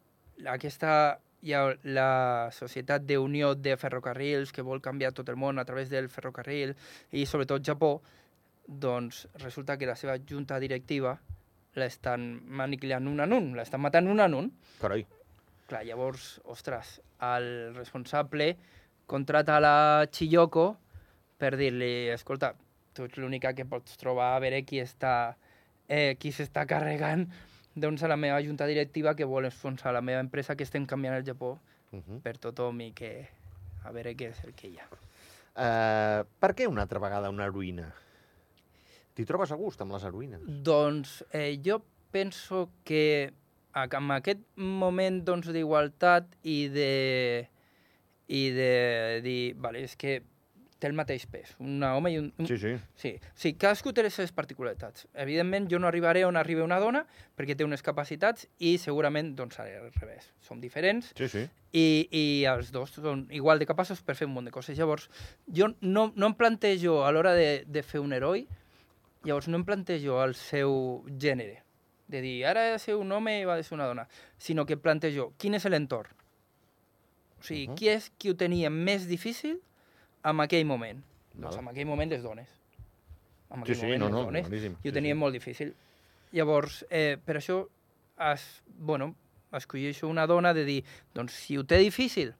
aquesta 0.46 1.18
hi 1.42 1.52
ha 1.54 1.76
la 1.82 2.48
Societat 2.52 3.02
d'Unió 3.02 3.54
de 3.54 3.76
Ferrocarrils 3.76 4.52
que 4.52 4.62
vol 4.62 4.80
canviar 4.80 5.12
tot 5.12 5.28
el 5.28 5.36
món 5.36 5.58
a 5.58 5.64
través 5.64 5.90
del 5.90 6.08
ferrocarril 6.08 6.74
i 7.10 7.26
sobretot 7.26 7.64
Japó, 7.66 8.00
doncs 8.66 9.26
resulta 9.42 9.76
que 9.76 9.86
la 9.86 9.96
seva 9.96 10.16
junta 10.18 10.58
directiva 10.60 11.18
l'estan 11.74 12.40
maniquilant 12.44 13.06
un 13.08 13.20
en 13.20 13.32
un, 13.32 13.52
l'estan 13.56 13.80
matant 13.80 14.06
un 14.08 14.20
en 14.20 14.34
un. 14.34 14.50
Carai. 14.80 15.06
Clar, 15.68 15.84
llavors, 15.86 16.40
ostres, 16.44 17.00
el 17.20 17.74
responsable 17.74 18.56
contrata 19.06 19.60
la 19.60 20.06
Chiyoko 20.10 20.76
per 21.38 21.56
dir-li, 21.56 22.08
escolta, 22.12 22.54
tu 22.94 23.04
ets 23.04 23.16
l'única 23.18 23.54
que 23.54 23.64
pots 23.64 23.96
trobar 23.96 24.36
a 24.36 24.40
veure 24.40 24.62
qui 24.64 24.78
està 24.82 25.36
eh, 25.88 26.14
qui 26.20 26.30
s'està 26.32 26.66
carregant 26.66 27.24
doncs, 27.74 28.02
a 28.04 28.08
la 28.08 28.16
meva 28.20 28.40
junta 28.44 28.66
directiva 28.66 29.14
que 29.16 29.24
vol 29.24 29.46
enfonsar 29.48 29.92
la 29.92 30.02
meva 30.04 30.20
empresa 30.20 30.54
que 30.54 30.62
estem 30.62 30.86
canviant 30.86 31.16
el 31.16 31.24
Japó 31.24 31.58
Uh 31.92 32.00
-huh. 32.00 32.20
per 32.22 32.38
tothom 32.38 32.80
i 32.80 32.92
que 32.92 33.28
a 33.84 33.90
veure 33.92 34.14
què 34.16 34.30
és 34.30 34.44
el 34.44 34.54
que 34.54 34.68
hi 34.68 34.78
ha. 34.78 34.86
uh, 34.88 36.24
per 36.40 36.54
què 36.54 36.66
una 36.66 36.82
altra 36.82 36.98
vegada 36.98 37.28
una 37.28 37.44
heroïna? 37.44 37.92
T'hi 39.12 39.26
trobes 39.28 39.52
a 39.52 39.58
gust 39.60 39.82
amb 39.84 39.92
les 39.96 40.04
heroïnes? 40.08 40.44
Doncs 40.64 41.22
eh, 41.32 41.58
jo 41.64 41.82
penso 42.12 42.70
que 42.84 43.32
amb 43.72 44.12
aquest 44.18 44.42
moment 44.56 45.22
doncs, 45.24 45.48
d'igualtat 45.52 46.36
i 46.48 46.66
de 46.72 46.90
i 48.32 48.44
de 48.54 49.20
dir, 49.24 49.40
vale, 49.60 49.82
és 49.84 49.96
que 49.98 50.22
té 50.82 50.88
el 50.90 50.96
mateix 50.98 51.28
pes, 51.30 51.52
un 51.62 51.82
home 51.86 52.10
i 52.10 52.16
un... 52.18 52.30
Sí, 52.48 52.56
sí. 52.58 52.72
Sí, 52.98 53.12
sí, 53.38 53.52
cadascú 53.54 53.92
té 53.94 54.02
les 54.02 54.16
seves 54.18 54.32
particularitats. 54.34 55.04
Evidentment, 55.14 55.68
jo 55.70 55.78
no 55.78 55.86
arribaré 55.86 56.24
on 56.26 56.38
arriba 56.40 56.64
una 56.66 56.80
dona 56.82 57.04
perquè 57.38 57.54
té 57.54 57.62
unes 57.62 57.84
capacitats 57.86 58.48
i 58.58 58.74
segurament 58.82 59.30
doncs, 59.38 59.60
al 59.62 59.92
revés. 60.00 60.32
Som 60.42 60.58
diferents 60.64 61.12
Sí, 61.18 61.28
sí. 61.30 61.44
i, 61.70 61.84
i 62.10 62.24
els 62.50 62.72
dos 62.74 62.96
són 62.96 63.28
igual 63.30 63.62
de 63.62 63.68
capaços 63.68 64.02
per 64.02 64.16
fer 64.18 64.26
un 64.26 64.34
munt 64.34 64.50
de 64.50 64.54
coses. 64.54 64.78
Llavors, 64.78 65.06
jo 65.46 65.70
no, 65.82 66.08
no 66.16 66.32
em 66.32 66.34
plantejo 66.34 67.02
a 67.06 67.12
l'hora 67.14 67.36
de, 67.38 67.62
de 67.68 67.84
fer 67.86 68.02
un 68.02 68.16
heroi, 68.16 68.48
llavors 69.24 69.48
no 69.48 69.56
em 69.56 69.64
plantejo 69.64 70.22
el 70.24 70.34
seu 70.34 71.04
gènere, 71.18 71.62
de 72.08 72.20
dir, 72.20 72.44
ara 72.46 72.60
ha 72.68 72.72
de 72.72 72.78
ser 72.78 72.96
un 72.96 73.10
home 73.12 73.40
i 73.40 73.44
va 73.48 73.56
de 73.56 73.62
ser 73.62 73.74
una 73.74 73.86
dona, 73.86 74.08
sinó 74.38 74.66
que 74.66 74.76
plantejo 74.76 75.32
quin 75.38 75.54
és 75.54 75.64
l'entorn. 75.64 76.10
O 77.40 77.42
sigui, 77.42 77.68
Mhm. 77.68 77.74
qui 77.76 77.88
és 77.88 78.10
qui 78.18 78.30
ho 78.30 78.36
tenia 78.36 78.70
més 78.70 79.06
difícil 79.08 79.60
en 80.24 80.40
aquell 80.40 80.64
moment? 80.64 81.02
Doncs 81.34 81.56
Val. 81.56 81.64
en 81.64 81.68
aquell 81.70 81.86
moment 81.86 82.10
les 82.10 82.22
dones. 82.22 82.48
En 83.50 83.56
Sí, 83.56 83.62
aquell 83.62 83.76
sí, 83.76 83.82
moment 83.82 83.98
no, 84.00 84.06
les 84.06 84.12
no, 84.12 84.22
dones. 84.24 84.46
claríssim. 84.46 84.72
I 84.72 84.88
ho 84.88 84.90
Sí, 84.90 84.92
tenien 84.92 85.16
sí. 85.16 85.20
molt 85.20 85.32
difícil. 85.32 85.74
Llavors, 86.32 86.86
eh, 86.90 87.18
per 87.24 87.36
això, 87.36 87.68
es, 88.32 88.62
bueno, 88.78 89.14
escolleixo 89.52 90.08
una 90.08 90.26
dona 90.26 90.54
de 90.54 90.64
dir, 90.64 90.84
doncs 91.14 91.32
si 91.32 91.56
ho 91.58 91.64
té 91.64 91.76
difícil 91.78 92.34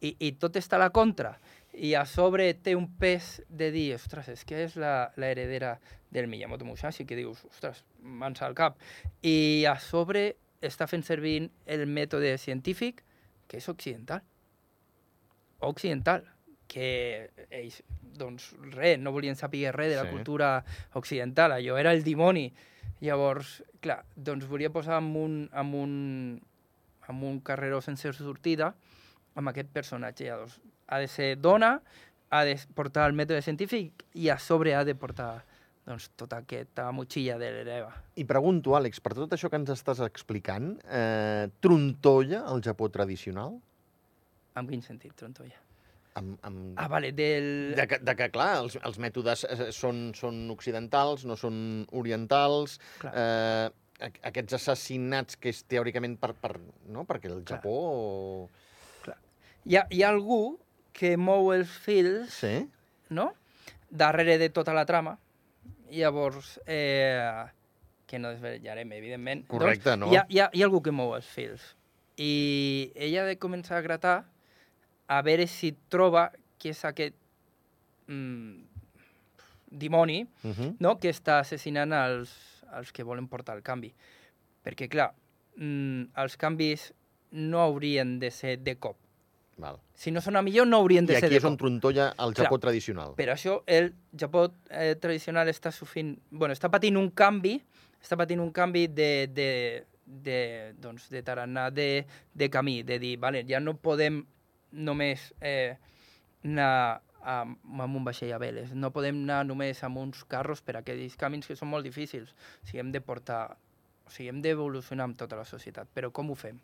i, 0.00 0.16
i 0.18 0.32
tot 0.32 0.56
està 0.56 0.74
a 0.76 0.78
la 0.78 0.90
contra 0.90 1.38
i 1.74 1.94
a 1.98 2.04
sobre 2.06 2.52
té 2.54 2.76
un 2.78 2.86
pes 2.98 3.42
de 3.48 3.70
dir, 3.74 3.94
ostres, 3.96 4.28
és 4.30 4.44
que 4.46 4.62
és 4.64 4.76
la, 4.80 5.10
la 5.16 5.30
heredera 5.32 5.78
del 6.14 6.28
Miyamoto 6.30 6.64
Musashi, 6.64 7.04
que 7.04 7.16
dius, 7.18 7.44
ostres, 7.50 7.84
mans 8.02 8.42
al 8.42 8.54
cap. 8.54 8.78
I 9.22 9.64
a 9.66 9.74
sobre 9.82 10.36
està 10.62 10.86
fent 10.86 11.02
servir 11.04 11.50
el 11.66 11.86
mètode 11.90 12.36
científic, 12.38 13.02
que 13.48 13.58
és 13.58 13.68
occidental. 13.68 14.22
Occidental 15.64 16.24
que 16.68 17.30
ells, 17.50 17.82
doncs, 18.16 18.52
res, 18.72 18.98
no 18.98 19.12
volien 19.12 19.36
saber 19.36 19.72
res 19.74 19.90
de 19.92 19.96
la 19.98 20.04
Sí. 20.08 20.10
cultura 20.14 20.64
occidental, 20.94 21.52
allò 21.52 21.76
era 21.78 21.92
el 21.92 22.04
dimoni. 22.04 22.52
Llavors, 23.00 23.62
clar, 23.80 24.04
doncs 24.16 24.46
volia 24.48 24.70
posar 24.70 24.96
amb 24.96 25.16
un, 25.16 25.48
amb 25.52 25.74
un, 25.74 26.42
amb 27.08 27.22
un 27.22 27.40
carreró 27.40 27.82
sense 27.82 28.12
sortida 28.12 28.74
amb 29.34 29.48
aquest 29.50 29.68
personatge. 29.68 30.24
Llavors, 30.24 30.60
ha 30.86 31.00
de 31.00 31.08
ser 31.08 31.34
dona, 31.40 31.78
ha 32.30 32.44
de 32.44 32.56
portar 32.74 33.08
el 33.08 33.16
mètode 33.16 33.42
científic 33.42 34.04
i 34.18 34.30
a 34.32 34.38
sobre 34.42 34.74
ha 34.74 34.84
de 34.84 34.94
portar 34.98 35.44
doncs, 35.84 36.08
tota 36.16 36.40
aquesta 36.42 36.88
motxilla 36.96 37.36
de 37.40 37.50
l'hereva. 37.52 37.92
I 38.16 38.24
pregunto, 38.28 38.74
Àlex, 38.78 39.02
per 39.04 39.12
tot 39.16 39.34
això 39.36 39.50
que 39.52 39.60
ens 39.60 39.70
estàs 39.74 40.00
explicant, 40.06 40.74
eh, 40.88 41.50
trontolla 41.60 42.44
el 42.52 42.64
Japó 42.64 42.88
tradicional? 42.92 43.58
En 44.56 44.70
quin 44.70 44.82
sentit, 44.82 45.14
trontolla? 45.18 45.60
Amb, 46.14 46.38
amb... 46.46 46.74
Ah, 46.78 46.88
vale, 46.88 47.10
del... 47.12 47.74
De 47.74 47.86
que, 47.90 47.98
de 47.98 48.14
que 48.16 48.28
clar, 48.32 48.52
els, 48.62 48.78
els 48.86 49.00
mètodes 49.02 49.44
eh, 49.50 49.70
són, 49.74 50.12
són 50.16 50.44
occidentals, 50.54 51.26
no 51.26 51.36
són 51.36 51.56
orientals, 51.98 52.78
Clar. 53.02 53.14
eh, 53.18 54.12
aquests 54.30 54.56
assassinats 54.60 55.40
que 55.40 55.50
és 55.50 55.64
teòricament 55.70 56.16
per, 56.22 56.32
per, 56.38 56.54
no? 56.94 57.04
perquè 57.08 57.30
el 57.32 57.42
Clar. 57.42 57.58
Japó... 57.58 58.48
Hi 59.64 59.78
ha, 59.80 59.86
hi 59.88 60.02
ha 60.04 60.10
algú 60.12 60.58
que 60.94 61.16
mou 61.18 61.50
els 61.54 61.70
fils 61.84 62.32
Sí? 62.40 62.54
no? 63.10 63.32
darrere 63.90 64.38
de 64.38 64.48
tota 64.50 64.72
la 64.74 64.84
trama. 64.86 65.18
Llavors, 65.94 66.58
eh, 66.66 67.44
que 68.06 68.18
no 68.18 68.30
desvetllarem, 68.32 68.90
evidentment. 68.96 69.44
Correcte, 69.50 69.90
doncs, 69.90 70.00
no? 70.00 70.08
Hi 70.12 70.16
ha, 70.18 70.24
hi, 70.28 70.40
ha, 70.42 70.48
hi 70.52 70.62
ha 70.62 70.66
algú 70.66 70.80
que 70.82 70.90
mou 70.94 71.14
els 71.14 71.26
fils. 71.30 71.74
I 72.18 72.90
ella 72.94 73.22
ha 73.22 73.28
de 73.28 73.36
començar 73.38 73.78
a 73.78 73.84
gratar 73.86 74.16
a 75.06 75.20
veure 75.22 75.46
si 75.50 75.72
troba 75.92 76.28
que 76.58 76.70
és 76.72 76.82
aquest 76.88 77.14
mm, 78.08 78.64
dimoni 79.70 80.26
Uh 80.42 80.50
-huh. 80.50 80.76
no? 80.78 80.98
que 80.98 81.10
està 81.10 81.38
assassinant 81.40 81.92
els, 81.92 82.30
els 82.72 82.92
que 82.92 83.02
volen 83.02 83.28
portar 83.28 83.56
el 83.56 83.62
canvi. 83.62 83.92
Perquè, 84.64 84.88
clar, 84.88 85.12
mm, 85.56 86.10
els 86.16 86.36
canvis 86.36 86.92
no 87.30 87.60
haurien 87.60 88.18
de 88.18 88.30
ser 88.30 88.58
de 88.58 88.76
cop. 88.76 88.96
Val. 89.56 89.78
Si 89.94 90.10
no 90.10 90.20
són 90.24 90.36
a 90.36 90.42
millor, 90.42 90.66
no 90.66 90.80
haurien 90.82 91.06
I 91.06 91.12
de 91.12 91.16
ser 91.18 91.28
aquí 91.28 91.36
de 91.36 91.40
és 91.42 91.46
on 91.46 91.56
trontolla 91.60 92.08
el 92.24 92.34
Japó 92.34 92.56
Clar. 92.56 92.64
tradicional. 92.66 93.14
Per 93.18 93.28
això 93.30 93.60
el 93.70 93.92
Japó 94.18 94.48
eh, 94.70 94.94
tradicional 95.00 95.50
està 95.52 95.70
sofrint, 95.74 96.16
bueno, 96.30 96.56
està 96.56 96.70
patint 96.72 96.98
un 96.98 97.10
canvi, 97.14 97.56
està 98.02 98.18
patint 98.18 98.42
un 98.42 98.50
canvi 98.54 98.88
de, 98.90 99.10
de, 99.30 99.48
de, 100.04 100.38
doncs, 100.82 101.06
de 101.12 101.22
tarannà, 101.22 101.68
de, 101.70 102.04
de 102.34 102.50
camí, 102.50 102.82
de 102.82 102.98
dir, 102.98 103.16
vale, 103.22 103.44
ja 103.48 103.62
no 103.62 103.76
podem 103.78 104.24
només 104.74 105.30
eh, 105.40 105.76
anar 106.42 107.00
amb, 107.24 107.58
amb 107.80 107.96
un 107.96 108.04
vaixell 108.04 108.34
a 108.34 108.38
veles, 108.42 108.74
no 108.76 108.92
podem 108.94 109.22
anar 109.24 109.42
només 109.48 109.80
amb 109.86 110.02
uns 110.02 110.24
carros 110.28 110.62
per 110.62 110.76
aquells 110.80 111.16
camins 111.20 111.48
que 111.48 111.56
són 111.56 111.70
molt 111.72 111.86
difícils. 111.86 112.34
O 112.62 112.68
sigui, 112.68 112.82
hem 112.82 112.92
de 112.94 113.00
portar, 113.04 113.56
o 114.04 114.12
sigui, 114.12 114.30
hem 114.32 114.42
d'evolucionar 114.44 115.08
amb 115.08 115.18
tota 115.18 115.38
la 115.40 115.46
societat. 115.48 115.88
Però 115.94 116.12
com 116.12 116.30
ho 116.30 116.38
fem? 116.38 116.60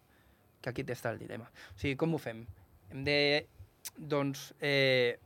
Que 0.61 0.75
aquí 0.75 0.85
està 0.93 1.15
el 1.15 1.23
dilema. 1.23 1.49
O 1.73 1.79
sigui, 1.81 1.97
com 1.97 2.15
ho 2.15 2.21
fem? 2.21 2.45
Hem 2.91 3.05
de, 3.07 3.19
doncs, 3.97 4.51
eh, 4.61 5.19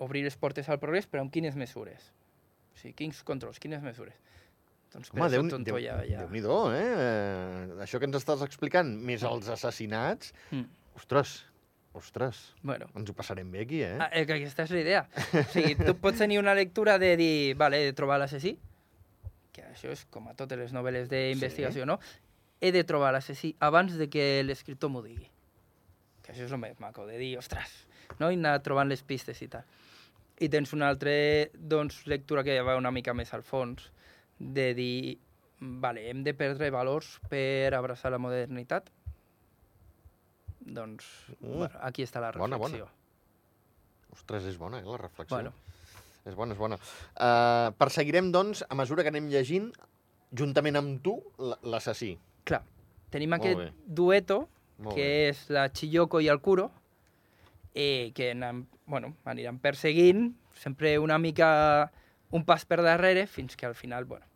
obrir 0.00 0.24
les 0.24 0.36
portes 0.36 0.68
al 0.68 0.80
progrés, 0.80 1.06
però 1.08 1.24
amb 1.24 1.32
quines 1.32 1.56
mesures? 1.56 2.10
O 2.74 2.80
sigui, 2.80 2.94
quins 2.96 3.22
controls, 3.26 3.60
quines 3.62 3.82
mesures? 3.84 4.16
Doncs 4.90 5.12
Home, 5.14 5.28
Déu, 5.30 5.46
Déu, 5.62 5.78
ja, 5.78 6.00
ja... 6.02 6.24
Déu-n'hi-do, 6.24 6.56
eh? 6.74 6.82
Eh, 6.82 7.82
Això 7.84 8.00
que 8.02 8.08
ens 8.10 8.18
estàs 8.18 8.42
explicant, 8.46 8.90
més 9.06 9.22
els 9.26 9.50
assassinats... 9.52 10.34
Mm. 10.50 10.66
Ostres, 10.98 11.36
ostres, 11.96 12.40
Bueno, 12.66 12.88
ens 12.98 13.08
ho 13.08 13.14
passarem 13.16 13.48
bé 13.54 13.62
aquí, 13.62 13.78
eh? 13.86 13.94
ah, 13.94 14.10
eh, 14.12 14.26
que 14.28 14.34
aquesta 14.34 14.66
és 14.66 14.72
la 14.74 14.80
idea. 14.82 15.04
O 15.38 15.44
sigui, 15.54 15.76
tu 15.78 15.94
pots 16.02 16.18
tenir 16.20 16.40
una 16.42 16.52
lectura 16.58 16.98
de 17.00 17.14
dir, 17.16 17.54
vale, 17.56 17.78
de 17.86 17.94
trobar 17.96 18.18
l'assassí, 18.20 18.56
que 19.54 19.64
això 19.70 19.94
és 19.94 20.02
com 20.12 20.26
a 20.28 20.34
totes 20.36 20.58
les 20.60 20.74
novel·les 20.76 21.08
d'investigació, 21.08 21.86
no? 21.88 21.96
He 22.60 22.74
de 22.74 22.82
trobar 22.84 23.14
l'assassí 23.14 23.54
abans 23.64 23.94
de 23.96 24.10
que 24.12 24.26
l'escriptor 24.44 24.92
m'ho 24.92 25.00
digui. 25.06 25.29
Que 26.30 26.36
això 26.36 26.44
és 26.46 26.52
el 26.54 26.60
més 26.62 26.78
maco, 26.78 27.02
de 27.08 27.16
dir, 27.18 27.32
ostres, 27.40 27.72
no? 28.20 28.28
I 28.30 28.36
anar 28.38 28.60
trobant 28.62 28.86
les 28.88 29.02
pistes 29.02 29.40
i 29.42 29.48
tal. 29.50 29.64
I 30.38 30.48
tens 30.48 30.70
una 30.76 30.86
altra 30.88 31.10
doncs, 31.58 32.04
lectura 32.06 32.44
que 32.46 32.54
va 32.62 32.76
una 32.78 32.92
mica 32.94 33.12
més 33.18 33.32
al 33.34 33.42
fons, 33.42 33.88
de 34.38 34.68
dir, 34.78 35.18
vale, 35.82 36.06
hem 36.08 36.22
de 36.24 36.32
perdre 36.38 36.70
valors 36.70 37.16
per 37.28 37.74
abraçar 37.74 38.12
la 38.14 38.18
modernitat? 38.22 38.86
Doncs, 40.60 41.04
Mm. 41.40 41.56
bueno, 41.58 41.78
aquí 41.82 42.02
està 42.04 42.20
la 42.20 42.30
Bona, 42.32 42.56
reflexió. 42.56 42.84
bona. 42.86 42.94
Ostres, 44.12 44.44
és 44.44 44.56
bona, 44.58 44.78
eh, 44.78 44.84
la 44.84 44.96
reflexió. 44.98 45.36
Bueno. 45.36 45.52
És 46.24 46.34
bona, 46.34 46.52
és 46.52 46.58
bona. 46.58 46.76
Uh, 47.16 47.72
perseguirem, 47.78 48.30
doncs, 48.30 48.62
a 48.68 48.74
mesura 48.74 49.02
que 49.02 49.08
anem 49.08 49.28
llegint, 49.28 49.72
juntament 50.32 50.76
amb 50.76 51.02
tu, 51.02 51.22
l'assassí. 51.62 52.18
Clar, 52.44 52.62
tenim 53.10 53.30
Molt 53.30 53.42
aquest 53.42 53.58
bé. 53.58 53.72
dueto, 53.86 54.48
Molt 54.80 54.96
que 54.96 55.04
bé. 55.06 55.28
és 55.30 55.44
la 55.52 55.68
Chiyoko 55.72 56.20
i 56.20 56.28
el 56.32 56.40
Kuro, 56.40 56.70
eh, 57.74 58.10
que 58.14 58.32
anem, 58.32 58.64
bueno, 58.86 59.14
aniran 59.24 59.58
perseguint, 59.62 60.30
sempre 60.56 60.98
una 60.98 61.18
mica 61.18 61.90
un 62.32 62.44
pas 62.46 62.64
per 62.64 62.80
darrere, 62.82 63.26
fins 63.26 63.56
que 63.56 63.66
al 63.66 63.74
final, 63.74 64.04
bueno, 64.04 64.26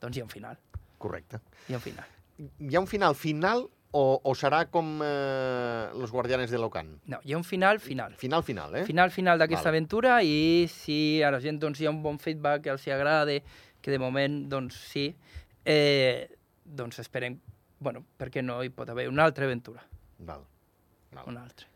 doncs 0.00 0.16
hi 0.16 0.20
ha 0.20 0.26
un 0.26 0.30
final, 0.30 0.58
Correcte. 0.98 1.40
hi 1.68 1.74
ha 1.74 1.80
un 1.80 1.82
final. 1.82 2.12
Hi 2.58 2.76
ha 2.76 2.80
un 2.80 2.86
final 2.86 3.14
final 3.16 3.64
o, 3.96 4.20
o 4.22 4.34
serà 4.36 4.66
com 4.68 5.00
eh, 5.02 5.88
Los 5.96 6.12
Guardianes 6.12 6.50
de 6.50 6.58
l'Ocan? 6.60 6.90
No, 7.08 7.20
hi 7.24 7.32
ha 7.32 7.38
un 7.38 7.44
final, 7.48 7.80
final. 7.80 8.14
Final, 8.20 8.42
final, 8.44 8.74
eh? 8.76 8.84
Final, 8.84 9.10
final 9.10 9.38
d'aquesta 9.40 9.70
Vale. 9.70 9.78
aventura 9.78 10.18
i 10.22 10.66
si 10.68 11.22
a 11.24 11.30
la 11.32 11.40
gent 11.40 11.58
doncs, 11.62 11.80
hi 11.80 11.88
ha 11.88 11.94
un 11.94 12.02
bon 12.04 12.18
feedback 12.20 12.66
que 12.66 12.74
els 12.74 12.86
hi 12.86 12.92
agrade, 12.92 13.40
que 13.80 13.90
de 13.94 13.98
moment 14.02 14.42
doncs 14.52 14.76
sí, 14.92 15.08
eh, 15.64 16.28
doncs 16.64 17.00
esperem, 17.00 17.38
bueno, 17.80 18.04
perquè 18.18 18.42
no 18.42 18.62
hi 18.64 18.70
pot 18.70 18.88
haver 18.90 19.08
una 19.08 19.24
altra 19.24 19.44
aventura, 19.46 19.82
Val. 20.18 20.44
Val. 21.12 21.24
una 21.28 21.42
altra. 21.42 21.66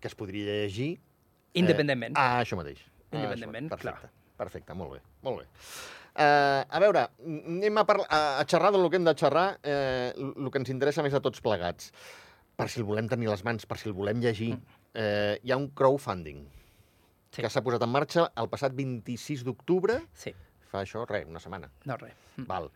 Que 0.00 0.08
es 0.08 0.14
podria 0.14 0.44
llegir... 0.62 0.98
Independentment. 1.56 2.12
Eh, 2.16 2.20
ah, 2.20 2.40
això 2.42 2.56
mateix. 2.58 2.82
Ah, 3.10 3.16
Independentment, 3.16 3.70
això, 3.70 3.76
perfecte. 3.78 4.00
clar. 4.10 4.12
Perfecte, 4.36 4.74
molt 4.76 4.92
bé, 4.92 4.98
molt 5.24 5.38
bé. 5.40 5.46
Uh, 6.16 6.62
a 6.68 6.78
veure, 6.80 7.02
anem 7.24 7.78
a, 7.80 7.84
parla- 7.88 8.06
a, 8.12 8.44
xerrar 8.48 8.70
del 8.72 8.86
que 8.92 8.96
hem 9.00 9.04
de 9.04 9.14
xerrar, 9.16 9.46
eh, 9.64 10.12
el 10.16 10.50
que 10.52 10.60
ens 10.60 10.70
interessa 10.72 11.02
més 11.04 11.14
a 11.16 11.20
tots 11.24 11.40
plegats. 11.44 11.90
Per 12.56 12.66
si 12.72 12.80
el 12.80 12.86
volem 12.88 13.08
tenir 13.08 13.28
les 13.28 13.42
mans, 13.44 13.64
per 13.68 13.76
si 13.80 13.88
el 13.88 13.94
volem 13.96 14.20
llegir, 14.24 14.54
eh, 14.96 15.38
hi 15.44 15.52
ha 15.52 15.56
un 15.60 15.68
crowdfunding 15.76 16.44
Mm. 16.46 17.36
Sí. 17.36 17.42
que 17.42 17.50
s'ha 17.52 17.60
posat 17.60 17.82
en 17.84 17.90
marxa 17.92 18.22
el 18.40 18.46
passat 18.48 18.72
26 18.72 19.42
d'octubre, 19.44 19.98
Sí, 20.16 20.30
fa 20.70 20.80
això, 20.84 21.02
res, 21.08 21.26
una 21.28 21.40
setmana. 21.40 21.68
no 21.84 21.96
res. 22.00 22.14
Mm. 22.38 22.46
Val. 22.48 22.70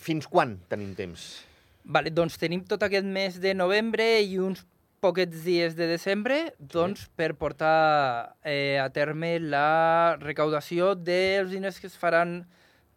Fins 0.00 0.26
quan 0.28 0.54
tenim 0.68 0.94
temps? 0.96 1.44
Vale, 1.84 2.12
doncs 2.14 2.38
tenim 2.38 2.62
tot 2.68 2.82
aquest 2.86 3.06
mes 3.06 3.40
de 3.42 3.54
novembre 3.54 4.04
i 4.22 4.38
uns 4.38 4.62
poquets 5.02 5.42
dies 5.42 5.74
de 5.74 5.88
desembre 5.90 6.52
doncs, 6.58 7.08
per 7.18 7.32
portar 7.34 8.36
eh, 8.46 8.78
a 8.78 8.86
terme 8.94 9.34
la 9.42 10.14
recaudació 10.20 10.92
dels 10.94 11.50
diners 11.50 11.80
que 11.82 11.90
es 11.90 11.96
faran 11.98 12.44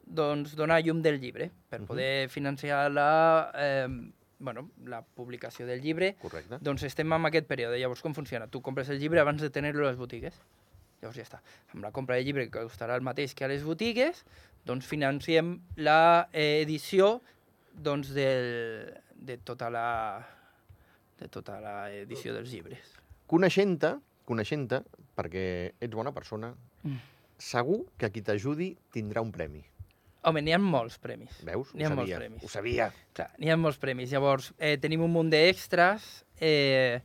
doncs, 0.06 0.54
donar 0.54 0.84
llum 0.86 1.01
del 1.01 1.18
llibre, 1.18 1.50
per 1.70 1.82
poder 1.82 2.30
financiar 2.30 2.92
la, 2.94 3.51
eh, 3.58 3.88
bueno, 4.38 4.70
la 4.86 5.01
publicació 5.01 5.65
del 5.65 5.82
llibre. 5.82 6.13
Correcte. 6.22 6.60
Doncs 6.62 6.86
estem 6.86 7.12
en 7.12 7.25
aquest 7.25 7.50
període. 7.50 7.80
Llavors, 7.82 8.06
com 8.06 8.13
funciona? 8.13 8.46
Tu 8.48 8.62
compres 8.62 8.94
el 8.94 9.01
llibre 9.01 9.20
abans 9.20 9.42
de 9.42 9.50
tenir-lo 9.50 9.88
a 9.88 9.89
les 9.89 9.98
botigues. 9.98 10.38
Llavors 11.01 11.18
ja 11.18 11.25
està. 11.25 11.42
Amb 11.74 11.82
la 11.84 11.92
compra 11.96 12.20
del 12.20 12.30
llibre, 12.30 12.46
que 12.51 12.68
costarà 12.70 12.96
el 12.96 13.06
mateix 13.06 13.34
que 13.34 13.48
a 13.48 13.50
les 13.50 13.65
botigues, 13.65 14.22
doncs 14.65 14.86
financiem 14.86 15.56
la 15.77 16.30
eh, 16.34 16.62
edició 16.62 17.24
doncs, 17.75 18.10
del, 18.15 18.94
de 19.15 19.38
tota 19.38 19.70
la 19.70 19.88
de 21.20 21.27
tota 21.32 21.60
la 21.63 21.91
edició 21.96 22.34
dels 22.36 22.50
llibres. 22.51 22.89
Coneixent-te, 23.32 23.94
coneixent-te, 24.27 24.82
perquè 25.15 25.46
ets 25.79 25.96
bona 25.96 26.12
persona, 26.13 26.53
Mm. 26.86 27.00
segur 27.41 27.86
que 27.98 28.12
qui 28.12 28.22
t'ajudi 28.22 28.77
tindrà 28.94 29.22
un 29.22 29.32
premi. 29.32 29.63
Home, 30.22 30.41
n'hi 30.41 30.53
ha 30.53 30.60
molts 30.60 31.00
premis. 31.01 31.39
Veus? 31.44 31.72
N'hi 31.74 31.84
ha 31.86 31.89
molts 31.89 32.10
sabia. 32.12 32.17
premis. 32.20 32.44
Ho 32.44 32.48
sabia. 32.48 32.91
Clar, 33.13 33.32
n'hi 33.39 33.50
ha 33.50 33.58
molts 33.58 33.77
premis. 33.82 34.12
Llavors, 34.12 34.53
eh, 34.60 34.77
tenim 34.77 35.01
un 35.01 35.12
munt 35.12 35.29
d'extras 35.32 36.25
eh, 36.39 37.01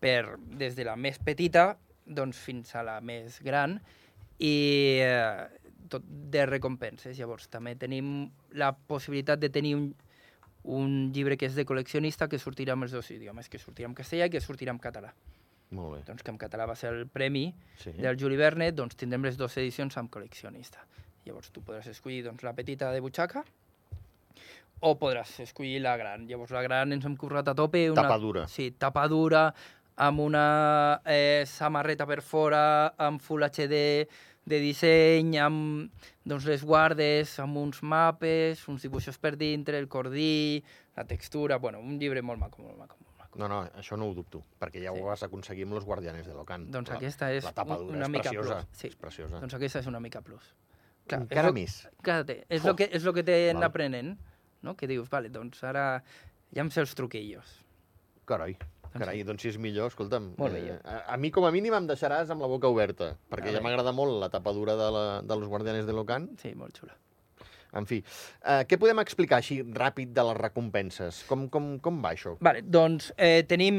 per, 0.00 0.38
des 0.58 0.74
de 0.74 0.84
la 0.84 0.96
més 0.96 1.18
petita 1.18 1.76
doncs, 2.04 2.38
fins 2.38 2.74
a 2.74 2.82
la 2.82 3.00
més 3.00 3.40
gran 3.42 3.80
i 4.38 4.98
eh, 5.02 5.46
tot 5.92 6.06
de 6.32 6.46
recompenses. 6.48 7.16
Llavors, 7.18 7.46
també 7.52 7.74
tenim 7.76 8.30
la 8.58 8.72
possibilitat 8.74 9.38
de 9.42 9.50
tenir 9.52 9.74
un, 9.78 9.90
un 10.64 10.96
llibre 11.12 11.36
que 11.36 11.46
és 11.50 11.54
de 11.58 11.66
col·leccionista 11.68 12.28
que 12.32 12.40
sortirà 12.40 12.74
amb 12.76 12.86
els 12.88 12.92
dos 12.96 13.10
idiomes, 13.14 13.48
que 13.52 13.60
sortirà 13.60 13.90
en 13.90 13.94
castellà 13.98 14.26
i 14.30 14.34
que 14.34 14.40
sortirà 14.40 14.72
en 14.74 14.80
català. 14.82 15.12
Molt 15.72 15.94
bé. 15.94 16.02
Doncs 16.04 16.20
que 16.22 16.30
en 16.34 16.36
català 16.40 16.66
va 16.68 16.74
ser 16.76 16.90
el 16.92 17.06
premi 17.08 17.46
Sí. 17.80 17.92
del 17.96 18.18
Juli 18.20 18.36
Verne, 18.36 18.72
doncs 18.76 18.96
tindrem 18.96 19.24
les 19.24 19.38
dues 19.40 19.56
edicions 19.56 19.96
amb 19.96 20.10
col·leccionista. 20.12 20.84
Llavors 21.24 21.50
tu 21.54 21.62
podràs 21.62 21.86
escollir 21.88 22.24
doncs, 22.26 22.42
la 22.44 22.52
petita 22.52 22.90
de 22.92 23.00
butxaca 23.00 23.44
o 24.82 24.96
podràs 24.98 25.36
escollir 25.44 25.78
la 25.80 25.96
gran. 25.96 26.26
Llavors 26.26 26.50
la 26.54 26.62
gran 26.66 26.92
ens 26.92 27.04
hem 27.06 27.14
currat 27.16 27.48
a 27.48 27.54
tope. 27.54 27.84
Una, 27.92 28.02
Tapa 28.02 28.18
dura. 28.18 28.46
Sí, 28.50 28.72
tapa 28.78 29.06
dura, 29.08 29.44
amb 30.02 30.20
una 30.24 31.00
eh, 31.06 31.44
samarreta 31.46 32.06
per 32.08 32.20
fora, 32.26 32.62
amb 32.98 33.22
Full 33.22 33.44
HD 33.46 33.78
de 34.44 34.58
disseny, 34.58 35.36
amb 35.38 35.90
doncs, 36.24 36.44
les 36.50 36.64
guardes, 36.64 37.38
amb 37.38 37.56
uns 37.60 37.82
mapes, 37.82 38.66
uns 38.68 38.82
dibuixos 38.82 39.18
per 39.18 39.36
dintre, 39.36 39.78
el 39.78 39.88
cordill, 39.88 40.64
la 40.96 41.04
textura... 41.06 41.58
Bueno, 41.58 41.78
un 41.80 41.98
llibre 41.98 42.22
molt 42.22 42.40
maco, 42.40 42.62
molt 42.62 42.76
maco, 42.78 42.96
molt 43.04 43.18
maco. 43.18 43.38
No, 43.38 43.48
no, 43.48 43.62
això 43.78 43.96
no 43.96 44.08
ho 44.10 44.14
dubto, 44.14 44.42
perquè 44.60 44.82
ja 44.82 44.92
Sí. 44.92 45.00
ho 45.00 45.06
vas 45.06 45.22
aconseguir 45.22 45.64
amb 45.64 45.74
los 45.74 45.84
Guardianes 45.86 46.26
de 46.26 46.34
l'Ocan. 46.34 46.66
Doncs 46.70 46.90
La- 46.90 46.96
aquesta 46.96 47.30
és 47.32 47.44
la 47.44 47.52
tapa 47.52 47.78
dura 47.78 47.96
una 47.96 48.04
és 48.04 48.10
mica 48.10 48.28
preciosa. 48.30 48.58
plus. 48.66 48.78
Sí. 48.80 48.88
És 48.88 48.96
preciosa. 48.96 49.40
Doncs 49.40 49.54
aquesta 49.54 49.78
és 49.78 49.86
una 49.86 50.00
mica 50.00 50.20
plus. 50.20 50.42
Clar, 51.06 51.22
Encara 51.22 51.40
és 51.40 51.46
lo- 51.46 51.52
més. 51.54 51.88
Té- 52.26 52.44
és 52.48 52.64
el 52.64 52.76
que, 52.76 52.90
és 52.92 53.04
lo 53.04 53.12
que 53.14 53.22
t'he 53.22 53.52
Val. 53.54 53.62
aprenent, 53.64 54.18
no? 54.62 54.76
que 54.76 54.86
dius, 54.86 55.08
vale, 55.08 55.28
doncs 55.30 55.62
ara 55.64 56.02
ja 56.52 56.60
em 56.60 56.70
sé 56.70 56.80
els 56.80 56.94
truquillos. 56.94 57.46
Carai, 58.26 58.56
carai, 58.96 59.22
doncs 59.26 59.44
si 59.44 59.52
és 59.52 59.60
millor, 59.60 59.92
escolta'm. 59.92 60.32
Molt 60.38 60.56
millor. 60.56 60.82
a, 60.84 61.02
a 61.14 61.20
mi, 61.20 61.30
com 61.34 61.46
a 61.48 61.52
mínim, 61.54 61.74
em 61.78 61.86
deixaràs 61.88 62.32
amb 62.34 62.44
la 62.44 62.50
boca 62.50 62.70
oberta, 62.72 63.12
perquè 63.32 63.54
ja 63.54 63.62
m'agrada 63.64 63.94
molt 63.96 64.18
la 64.22 64.30
tapa 64.32 64.54
dura 64.56 64.76
de, 64.78 64.90
la, 64.94 65.06
de 65.22 65.38
los 65.38 65.50
Guardianes 65.52 65.88
de 65.88 65.96
l'Ocan. 65.96 66.30
Sí, 66.42 66.54
molt 66.58 66.78
xula. 66.78 66.96
En 67.72 67.86
fi, 67.88 68.02
eh, 68.44 68.62
què 68.68 68.76
podem 68.76 69.00
explicar 69.00 69.38
així 69.40 69.62
ràpid 69.64 70.12
de 70.12 70.24
les 70.28 70.38
recompenses? 70.38 71.22
Com, 71.28 71.46
com, 71.52 71.78
com 71.80 72.02
va 72.04 72.12
això? 72.12 72.34
Vale, 72.44 72.60
doncs 72.68 73.08
eh, 73.16 73.44
tenim 73.48 73.78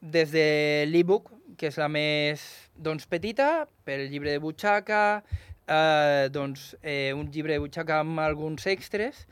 des 0.00 0.34
de 0.34 0.48
l'e-book, 0.90 1.30
que 1.60 1.70
és 1.70 1.78
la 1.80 1.88
més 1.92 2.44
doncs, 2.76 3.08
petita, 3.08 3.64
pel 3.88 4.06
llibre 4.12 4.34
de 4.34 4.42
butxaca, 4.44 5.22
eh, 5.64 6.28
doncs, 6.32 6.74
eh, 6.82 7.12
un 7.16 7.30
llibre 7.32 7.56
de 7.56 7.64
butxaca 7.64 8.02
amb 8.04 8.20
alguns 8.20 8.68
extras, 8.68 9.24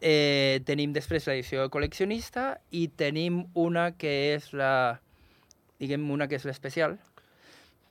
eh, 0.00 0.60
tenim 0.68 0.92
després 0.92 1.26
l'edició 1.28 1.64
de 1.64 1.72
col·leccionista 1.72 2.56
i 2.70 2.86
tenim 2.88 3.44
una 3.54 3.90
que 3.96 4.12
és 4.34 4.52
la, 4.52 5.00
diguem, 5.80 6.08
una 6.10 6.28
que 6.28 6.36
és 6.36 6.46
l'especial, 6.48 6.98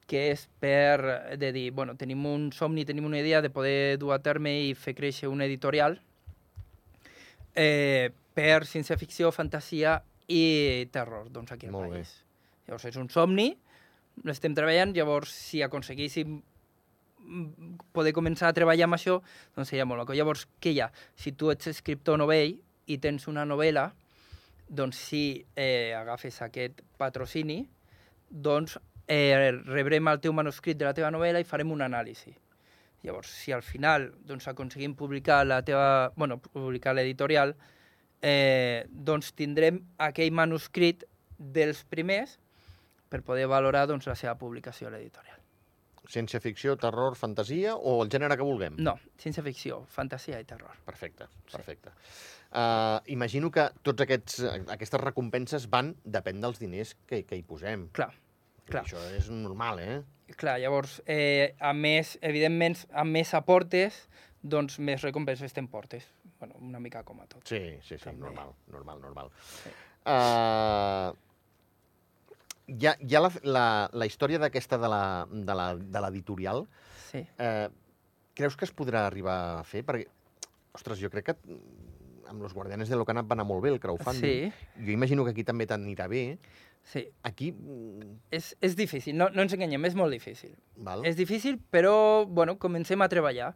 que 0.05 0.27
és 0.31 0.45
per 0.61 1.37
de 1.41 1.51
dir, 1.51 1.71
bueno, 1.73 1.95
tenim 1.97 2.25
un 2.29 2.51
somni, 2.53 2.85
tenim 2.85 3.05
una 3.05 3.19
idea 3.19 3.41
de 3.41 3.49
poder 3.49 3.97
dur 3.97 4.13
a 4.13 4.21
terme 4.21 4.53
i 4.67 4.73
fer 4.77 4.93
créixer 4.93 5.31
una 5.31 5.47
editorial 5.49 5.97
eh, 7.55 8.11
per 8.35 8.65
ciència-ficció, 8.69 9.31
fantasia 9.33 10.01
i 10.27 10.85
terror, 10.93 11.31
doncs 11.33 11.55
aquí 11.55 11.69
al 11.69 11.73
Molt 11.73 11.89
bé. 11.89 12.01
país. 12.01 12.11
Llavors 12.67 12.85
és 12.89 12.97
un 13.01 13.09
somni, 13.09 13.49
l'estem 14.25 14.53
treballant, 14.57 14.93
llavors 14.93 15.33
si 15.33 15.61
aconseguíssim 15.65 16.39
poder 17.95 18.13
començar 18.15 18.49
a 18.49 18.55
treballar 18.55 18.87
amb 18.87 18.97
això, 18.97 19.19
doncs 19.55 19.71
seria 19.71 19.85
molt 19.85 20.03
maco. 20.03 20.15
Llavors, 20.17 20.45
què 20.61 20.75
hi 20.75 20.81
ha? 20.83 20.89
Si 21.15 21.33
tu 21.33 21.51
ets 21.53 21.71
escriptor 21.71 22.19
novell 22.21 22.55
i 22.87 22.97
tens 23.01 23.27
una 23.31 23.45
novel·la, 23.47 23.89
doncs 24.67 24.99
si 25.09 25.23
eh, 25.55 25.93
agafes 25.97 26.41
aquest 26.41 26.81
patrocini, 26.97 27.61
doncs 28.29 28.79
eh, 29.07 29.51
rebrem 29.65 30.09
el 30.09 30.21
teu 30.21 30.33
manuscrit 30.33 30.77
de 30.77 30.87
la 30.87 30.95
teva 30.97 31.11
novel·la 31.13 31.41
i 31.41 31.47
farem 31.47 31.71
un 31.71 31.85
anàlisi. 31.85 32.33
Llavors, 33.05 33.29
si 33.29 33.53
al 33.53 33.61
final 33.61 34.09
doncs, 34.25 34.47
aconseguim 34.49 34.95
publicar 34.97 35.43
la 35.45 35.61
teva, 35.65 36.11
bueno, 36.15 36.39
publicar 36.41 36.95
l'editorial, 36.95 37.53
eh, 38.21 38.85
doncs 38.89 39.35
tindrem 39.37 39.83
aquell 40.01 40.33
manuscrit 40.33 41.05
dels 41.37 41.83
primers 41.85 42.39
per 43.09 43.21
poder 43.21 43.45
valorar 43.47 43.85
doncs, 43.87 44.09
la 44.09 44.17
seva 44.17 44.33
publicació 44.39 44.89
a 44.89 44.95
l'editorial. 44.95 45.44
Ciència-ficció, 46.11 46.75
terror, 46.81 47.15
fantasia 47.19 47.75
o 47.75 47.97
el 48.03 48.11
gènere 48.13 48.37
que 48.37 48.47
vulguem? 48.47 48.77
No, 48.83 48.95
ciència-ficció, 49.21 49.83
fantasia 49.91 50.39
i 50.41 50.47
terror. 50.47 50.75
Perfecte, 50.85 51.27
perfecte. 51.51 51.93
Uh, 52.55 53.01
imagino 53.11 53.49
que 53.51 53.67
tots 53.83 54.05
aquests, 54.05 54.43
aquestes 54.71 55.01
recompenses 55.01 55.65
van, 55.71 55.93
depèn 56.05 56.39
dels 56.43 56.61
diners 56.61 56.95
que, 57.07 57.23
que 57.27 57.39
hi 57.39 57.43
posem. 57.43 57.89
Clar, 57.97 58.11
clar. 58.69 58.85
Això 58.85 59.01
és 59.17 59.31
normal, 59.33 59.81
eh? 59.83 59.97
Clar, 60.39 60.57
llavors, 60.61 61.01
eh, 61.05 61.55
a 61.59 61.73
més, 61.77 62.15
evidentment, 62.25 62.77
a 62.93 63.03
més 63.05 63.33
aportes, 63.37 64.05
doncs 64.41 64.79
més 64.79 65.03
recompenses 65.05 65.53
t'emportes. 65.53 66.07
Bueno, 66.39 66.57
una 66.61 66.79
mica 66.79 67.03
com 67.03 67.19
a 67.21 67.27
tot. 67.27 67.43
Sí, 67.47 67.59
sí, 67.81 67.97
sí, 67.97 68.03
També. 68.05 68.23
normal, 68.23 68.55
normal, 68.71 69.01
normal. 69.01 69.29
Sí. 69.63 69.73
Uh, 70.05 71.15
hi 72.67 72.87
ha, 72.87 72.95
hi 72.99 73.15
ha 73.15 73.21
la, 73.21 73.31
la, 73.43 73.65
la 73.93 74.05
història 74.09 74.39
d'aquesta 74.41 74.77
de 74.81 74.89
la- 74.89 75.27
de 75.31 75.55
la- 75.55 75.75
de 75.75 76.01
l'editorial. 76.01 76.65
Sí. 77.11 77.25
Eh, 77.37 77.69
creus 78.33 78.55
que 78.57 78.65
es 78.65 78.73
podrà 78.75 79.05
arribar 79.07 79.59
a 79.59 79.63
fer? 79.63 79.83
Perquè, 79.85 80.07
ostres, 80.73 80.99
jo 80.99 81.09
crec 81.09 81.25
que 81.31 81.35
amb 82.27 82.41
los 82.41 82.53
Guardianes 82.57 82.89
de 82.89 82.95
l'Ocanat 82.97 83.27
va 83.29 83.35
anar 83.37 83.45
molt 83.45 83.61
bé 83.63 83.69
el 83.69 83.79
crowdfunding. 83.79 84.51
Sí, 84.51 84.83
Jo 84.85 84.91
imagino 84.91 85.23
que 85.23 85.31
aquí 85.31 85.43
també 85.43 85.67
t'anirà 85.67 86.07
bé. 86.09 86.37
sí. 86.83 87.07
Aquí, 87.23 87.53
És, 88.31 88.55
és 88.61 88.75
difícil, 88.75 89.15
no, 89.17 89.29
no 89.29 89.41
ens 89.41 89.53
enganyem, 89.53 89.85
és 89.85 89.95
molt 89.95 90.11
difícil. 90.11 90.55
val? 90.77 91.05
És 91.05 91.15
difícil, 91.15 91.59
però, 91.71 92.25
bueno, 92.27 92.57
comencem 92.57 93.01
a 93.01 93.07
treballar. 93.09 93.55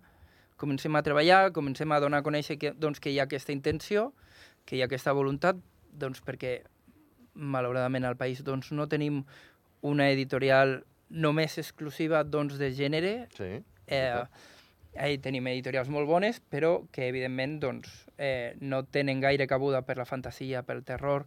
Comencem 0.58 0.95
a 0.95 1.02
treballar, 1.04 1.52
comencem 1.54 1.91
a 1.91 2.00
donar 2.00 2.19
a 2.19 2.24
conèixer 2.24 2.58
que, 2.60 2.72
doncs, 2.74 3.00
que 3.00 3.10
hi 3.12 3.19
ha 3.19 3.24
aquesta 3.24 3.52
intenció, 3.54 4.13
que 4.65 4.76
hi 4.76 4.82
ha 4.82 4.86
aquesta 4.86 5.13
voluntat, 5.13 5.56
doncs 5.91 6.22
perquè, 6.22 6.63
malauradament, 7.34 8.06
al 8.06 8.18
país 8.18 8.44
doncs, 8.44 8.72
no 8.72 8.88
tenim 8.92 9.24
una 9.82 10.10
editorial 10.12 10.84
només 11.10 11.58
exclusiva 11.58 12.24
doncs, 12.24 12.58
de 12.60 12.72
gènere. 12.76 13.13
Sí. 13.38 13.60
Eh, 13.88 14.24
ahí 15.00 15.18
tenim 15.22 15.48
editorials 15.48 15.89
molt 15.89 16.08
bones, 16.10 16.42
però 16.52 16.86
que, 16.92 17.08
evidentment, 17.08 17.60
doncs, 17.63 17.92
eh, 18.18 18.56
no 18.60 18.84
tenen 18.86 19.22
gaire 19.22 19.48
cabuda 19.48 19.84
per 19.88 19.98
la 19.98 20.06
fantasia, 20.06 20.63
pel 20.68 20.84
terror 20.84 21.26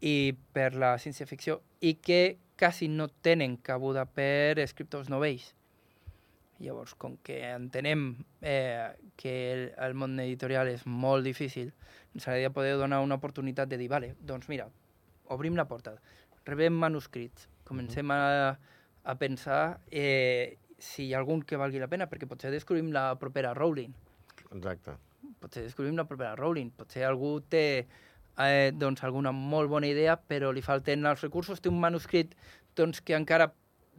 i 0.00 0.34
per 0.54 0.74
la 0.74 0.96
ciència-ficció, 0.98 1.60
i 1.80 1.96
que 2.00 2.38
quasi 2.60 2.88
no 2.88 3.08
tenen 3.08 3.56
cabuda 3.56 4.04
per 4.06 4.58
escriptors 4.60 5.08
novells. 5.12 5.54
Llavors, 6.60 6.92
com 7.00 7.14
que 7.24 7.38
entenem 7.48 8.18
eh, 8.44 8.92
que 9.16 9.32
el, 9.52 9.62
el 9.80 9.94
món 9.96 10.18
editorial 10.20 10.68
és 10.68 10.84
molt 10.84 11.24
difícil, 11.24 11.70
ens 12.12 12.26
agradaria 12.26 12.52
poder 12.52 12.74
donar 12.76 13.00
una 13.00 13.16
oportunitat 13.16 13.70
de 13.70 13.78
dir, 13.80 13.88
vale, 13.88 14.12
doncs 14.20 14.50
mira, 14.52 14.68
obrim 15.34 15.56
la 15.58 15.66
porta, 15.70 15.94
rebem 16.48 16.74
manuscrits, 16.74 17.48
comencem 17.68 18.10
a, 18.10 18.56
a 19.04 19.14
pensar 19.20 19.80
eh, 19.90 20.56
si 20.80 21.06
hi 21.06 21.14
ha 21.14 21.20
algun 21.20 21.42
que 21.46 21.58
valgui 21.60 21.78
la 21.82 21.88
pena, 21.92 22.08
perquè 22.10 22.26
potser 22.28 22.50
descobrim 22.50 22.90
la 22.94 23.12
propera 23.20 23.52
Rowling, 23.54 23.92
Exacte. 24.50 24.96
potser 25.40 25.62
descobrim 25.66 25.96
la 25.98 26.06
propera 26.08 26.34
Rowling, 26.38 26.72
potser 26.76 27.04
algú 27.06 27.36
té 27.52 27.64
eh, 28.40 28.72
doncs, 28.74 29.04
alguna 29.04 29.32
molt 29.36 29.70
bona 29.70 29.86
idea, 29.90 30.16
però 30.16 30.50
li 30.52 30.62
falten 30.64 31.06
els 31.06 31.22
recursos, 31.22 31.60
té 31.60 31.68
un 31.70 31.78
manuscrit 31.80 32.34
doncs, 32.76 33.02
que 33.04 33.14
encara, 33.14 33.50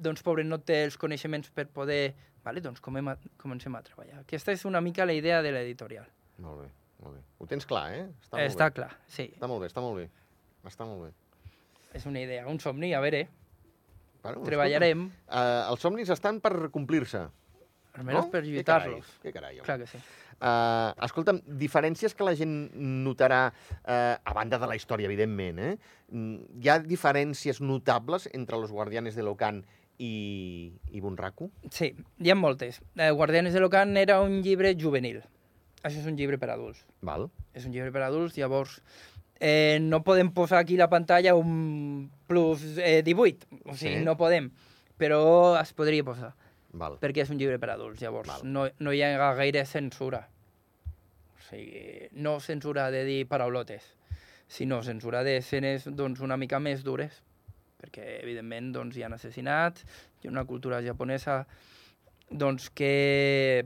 doncs, 0.01 0.23
pobre, 0.25 0.43
no 0.43 0.59
té 0.59 0.83
els 0.87 0.97
coneixements 0.97 1.51
per 1.53 1.67
poder... 1.69 2.15
Vale, 2.41 2.57
doncs 2.57 2.81
comem 2.81 3.05
a, 3.11 3.13
comencem 3.37 3.75
a 3.77 3.83
treballar. 3.85 4.23
Aquesta 4.23 4.49
és 4.49 4.63
una 4.65 4.79
mica 4.81 5.05
la 5.05 5.13
idea 5.13 5.43
de 5.45 5.51
l'editorial. 5.53 6.07
Molt 6.41 6.63
bé, 6.63 6.69
molt 7.03 7.13
bé. 7.13 7.19
Ho 7.37 7.45
tens 7.45 7.67
clar, 7.69 7.83
eh? 7.93 8.07
Està 8.17 8.25
Està, 8.25 8.39
molt 8.39 8.49
està 8.49 8.65
bé. 8.65 8.73
clar, 8.79 8.87
sí. 9.05 9.25
Està 9.35 9.49
molt 9.51 9.61
bé, 9.61 9.69
està 9.69 9.83
molt 9.85 9.99
bé. 9.99 10.07
Està 10.67 10.85
molt 10.85 11.07
bé. 11.07 11.11
És 11.97 12.05
una 12.07 12.21
idea, 12.21 12.47
un 12.47 12.59
somni, 12.59 12.93
a 12.93 13.01
veure, 13.03 13.27
Bueno, 14.21 14.43
treballarem, 14.45 15.07
escolta'm, 15.09 15.41
eh, 15.41 15.69
els 15.71 15.81
somnis 15.81 16.09
estan 16.13 16.39
per 16.43 16.69
complir-se. 16.71 17.27
almenys 17.97 18.25
no? 18.25 18.31
per 18.31 18.43
lluitar-los. 18.45 19.07
Què 19.23 19.33
carai, 19.33 19.57
home. 19.57 19.65
Clar 19.65 19.79
que 19.81 19.87
sí. 19.89 19.97
Uh, 20.41 20.93
escolta'm, 21.05 21.41
diferències 21.59 22.15
que 22.17 22.25
la 22.25 22.31
gent 22.37 22.53
notarà, 23.05 23.41
uh, 23.51 24.15
a 24.23 24.33
banda 24.33 24.57
de 24.57 24.69
la 24.69 24.77
història, 24.77 25.05
evidentment, 25.09 25.59
eh? 25.59 25.73
Mm, 26.09 26.61
Hi 26.63 26.69
ha 26.71 26.79
diferències 26.81 27.59
notables 27.61 28.29
entre 28.33 28.57
los 28.57 28.71
Guardianes 28.71 29.13
de 29.13 29.25
l'Ocan 29.27 29.59
i, 29.99 30.71
i 30.89 31.01
Bunraku? 31.03 31.51
Sí, 31.69 31.91
hi 31.93 32.31
ha 32.31 32.37
moltes. 32.39 32.79
Eh, 32.95 33.11
Guardianes 33.11 33.53
de 33.53 33.61
l'Ocan 33.61 33.93
era 34.01 34.21
un 34.21 34.39
llibre 34.41 34.73
juvenil. 34.73 35.21
Això 35.83 36.01
és 36.01 36.09
un 36.09 36.17
llibre 36.17 36.39
per 36.41 36.49
adults. 36.53 36.81
Val? 37.05 37.27
És 37.53 37.67
un 37.67 37.75
llibre 37.75 37.91
per 37.93 38.01
adults, 38.07 38.37
llavors 38.37 38.79
eh, 39.41 39.79
no 39.81 40.03
podem 40.05 40.29
posar 40.31 40.59
aquí 40.61 40.75
la 40.77 40.87
pantalla 40.89 41.33
un 41.35 42.05
plus 42.29 42.77
eh, 42.77 43.01
18, 43.03 43.47
o 43.65 43.73
sigui, 43.75 43.97
Sí. 43.97 44.03
no 44.05 44.13
podem, 44.17 44.51
però 45.01 45.57
es 45.59 45.73
podria 45.73 46.05
posar, 46.05 46.35
Val. 46.77 46.99
perquè 47.01 47.23
és 47.25 47.31
un 47.33 47.39
llibre 47.41 47.57
per 47.59 47.71
adults, 47.73 47.99
llavors 48.03 48.29
Val. 48.29 48.45
no, 48.45 48.67
no 48.79 48.93
hi 48.93 49.01
ha 49.01 49.33
gaire 49.33 49.65
censura. 49.65 50.27
O 51.33 51.41
sigui, 51.49 52.07
no 52.13 52.37
censura 52.39 52.91
de 52.93 53.03
dir 53.03 53.25
paraulotes, 53.27 53.81
sinó 54.47 54.83
censura 54.83 55.23
d'escenes 55.25 55.89
doncs, 55.89 56.21
una 56.21 56.37
mica 56.37 56.59
més 56.59 56.83
dures, 56.85 57.23
perquè 57.81 58.21
evidentment 58.21 58.71
doncs, 58.75 58.95
hi 58.95 59.03
ha 59.03 59.09
assassinats, 59.09 59.83
hi 60.21 60.27
ha 60.27 60.31
una 60.31 60.45
cultura 60.45 60.83
japonesa 60.85 61.47
doncs, 62.29 62.69
que 62.69 63.65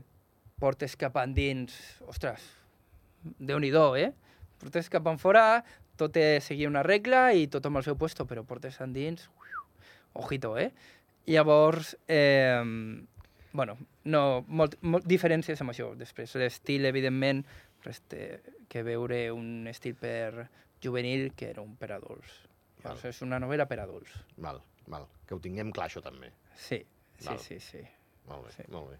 portes 0.58 0.96
cap 0.96 1.18
endins, 1.20 1.76
ostres, 2.08 2.40
déu-n'hi-do, 3.38 3.90
eh? 4.00 4.12
Portes 4.60 4.88
cap 4.92 5.06
enfora, 5.10 5.62
tot 6.00 6.16
és 6.20 6.44
seguir 6.44 6.68
una 6.70 6.82
regla 6.86 7.28
i 7.36 7.46
tothom 7.52 7.76
al 7.76 7.84
seu 7.84 7.96
puesto, 7.96 8.24
però 8.28 8.44
portes 8.44 8.78
endins, 8.80 9.28
ojito, 10.16 10.56
eh? 10.58 10.70
Llavors, 11.26 11.96
eh, 12.08 12.62
bueno, 13.52 13.76
no, 14.04 14.44
molt, 14.48 14.76
molt 14.82 15.04
diferències 15.08 15.60
amb 15.60 15.72
això. 15.74 15.90
Després, 15.98 16.34
l'estil, 16.40 16.86
evidentment, 16.88 17.42
res 17.84 18.00
té 18.08 18.40
que 18.70 18.82
veure 18.86 19.26
un 19.34 19.66
estil 19.70 19.94
per 19.98 20.48
juvenil 20.82 21.32
que 21.36 21.50
era 21.50 21.62
un 21.64 21.74
per 21.76 21.92
adults. 21.96 22.42
Llavors, 22.84 23.04
és 23.10 23.20
una 23.26 23.40
novel·la 23.42 23.66
per 23.68 23.80
adults. 23.82 24.12
Val, 24.36 24.60
val. 24.86 25.06
Que 25.26 25.34
ho 25.34 25.40
tinguem 25.42 25.72
clar, 25.74 25.88
això 25.90 26.02
també. 26.04 26.30
Sí, 26.54 26.78
sí, 27.18 27.26
Val. 27.28 27.38
sí, 27.42 27.58
sí. 27.60 27.82
Molt 28.26 28.46
bé, 28.46 28.52
Sí. 28.56 28.62
molt 28.72 28.90
bé. 28.90 28.96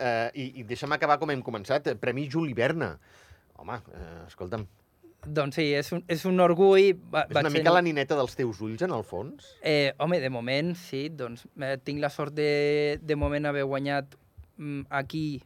Uh, 0.00 0.30
I 0.34 0.44
i 0.60 0.62
deixa'm 0.64 0.92
acabar 0.94 1.18
com 1.18 1.30
hem 1.30 1.42
començat. 1.42 1.86
Eh, 1.90 1.96
Premi 1.96 2.28
Juli 2.30 2.54
Berna. 2.54 2.92
Home, 3.58 3.76
uh, 3.92 4.26
escolta'm, 4.26 4.66
Doncs 5.26 5.58
sí, 5.58 5.66
és 5.76 5.90
un, 5.92 6.00
és 6.08 6.22
un 6.24 6.40
orgull. 6.40 6.94
Va, 7.12 7.26
És 7.28 7.36
una 7.36 7.50
mica 7.52 7.72
la 7.74 7.82
nineta 7.84 8.16
dels 8.16 8.34
teus 8.38 8.60
ulls, 8.64 8.80
en 8.82 8.94
el 8.96 9.02
fons? 9.04 9.50
Eh, 9.62 9.92
home, 10.00 10.20
de 10.22 10.30
moment, 10.32 10.72
sí. 10.80 11.08
Doncs 11.12 11.44
eh, 11.60 11.76
tinc 11.84 12.00
la 12.00 12.08
sort 12.08 12.32
de, 12.34 12.98
de 13.02 13.16
moment 13.20 13.46
haver 13.50 13.64
guanyat 13.68 14.16
mm, 14.56 14.86
aquí 14.88 15.42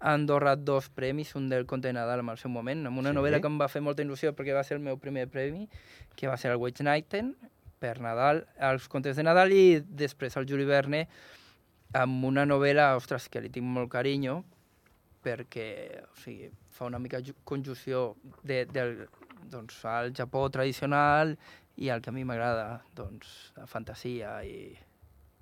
a 0.00 0.12
Andorra 0.12 0.56
dos 0.56 0.88
premis, 0.90 1.34
un 1.38 1.48
del 1.48 1.64
Conte 1.64 1.88
de 1.88 1.94
Nadal 1.94 2.20
en 2.20 2.28
el 2.28 2.38
seu 2.38 2.50
moment, 2.50 2.82
amb 2.90 2.98
una 2.98 3.12
Sí? 3.12 3.16
novel·la 3.16 3.40
que 3.40 3.46
em 3.48 3.60
va 3.60 3.68
fer 3.70 3.80
molta 3.80 4.02
il·lusió 4.02 4.34
perquè 4.34 4.52
va 4.52 4.64
ser 4.66 4.76
el 4.76 4.82
meu 4.82 4.98
primer 4.98 5.28
premi, 5.30 5.68
que 6.16 6.26
va 6.28 6.36
ser 6.36 6.50
el 6.50 6.58
Witch 6.60 6.82
Nighten, 6.82 7.36
per 7.78 8.00
Nadal, 8.00 8.42
als 8.58 8.88
contes 8.88 9.16
de 9.16 9.22
Nadal, 9.22 9.52
i 9.54 9.78
després 9.86 10.36
el 10.36 10.46
Juli 10.50 10.64
Verne 10.68 11.06
amb 11.94 12.24
una 12.26 12.44
novel·la, 12.44 12.96
ostres, 12.98 13.28
que 13.30 13.40
li 13.40 13.48
tinc 13.54 13.64
molt 13.64 13.88
carinyo, 13.94 14.42
perquè 15.24 16.02
o 16.02 16.12
sigui, 16.20 16.50
fa 16.74 16.88
una 16.90 16.98
mica 16.98 17.20
ju- 17.22 17.36
conjunció 17.46 18.16
de, 18.42 18.64
del, 18.66 19.06
doncs, 19.50 19.80
al 19.86 20.12
Japó 20.16 20.48
tradicional 20.50 21.36
i 21.78 21.88
el 21.94 22.02
que 22.02 22.10
a 22.10 22.14
mi 22.14 22.24
m'agrada, 22.26 22.82
doncs, 22.98 23.52
la 23.56 23.66
fantasia 23.70 24.40
i 24.46 24.72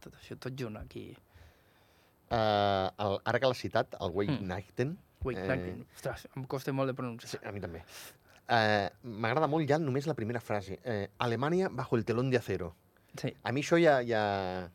tot 0.03 0.15
això, 0.21 0.37
tot 0.41 0.57
junt 0.59 0.77
aquí. 0.81 1.11
Uh, 2.33 2.89
el, 2.97 3.19
ara 3.29 3.39
que 3.43 3.49
l'has 3.51 3.61
citat, 3.61 3.97
el 4.01 4.11
Wade 4.17 4.39
Mm. 4.41 4.47
Nighten, 4.49 4.95
Wait, 5.23 5.39
Eh. 5.39 5.55
eh... 5.55 5.85
Ostres, 5.95 6.25
em 6.37 6.45
costa 6.51 6.73
molt 6.73 6.89
de 6.89 6.93
sí, 6.95 6.97
pronunciar. 6.97 7.41
a 7.47 7.53
mi 7.53 7.61
també. 7.61 7.83
Uh, 8.49 8.89
M'agrada 9.23 9.47
molt 9.47 9.69
ja 9.71 9.79
només 9.79 10.07
la 10.09 10.15
primera 10.19 10.41
frase. 10.41 10.81
Uh, 10.85 11.07
Alemanya 11.19 11.69
bajo 11.71 11.97
el 11.97 12.05
telón 12.05 12.31
de 12.31 12.39
acero. 12.39 12.75
Sí, 13.17 13.33
A 13.45 13.53
mi 13.53 13.61
això 13.63 13.77
ja, 13.79 14.01
ja... 14.03 14.71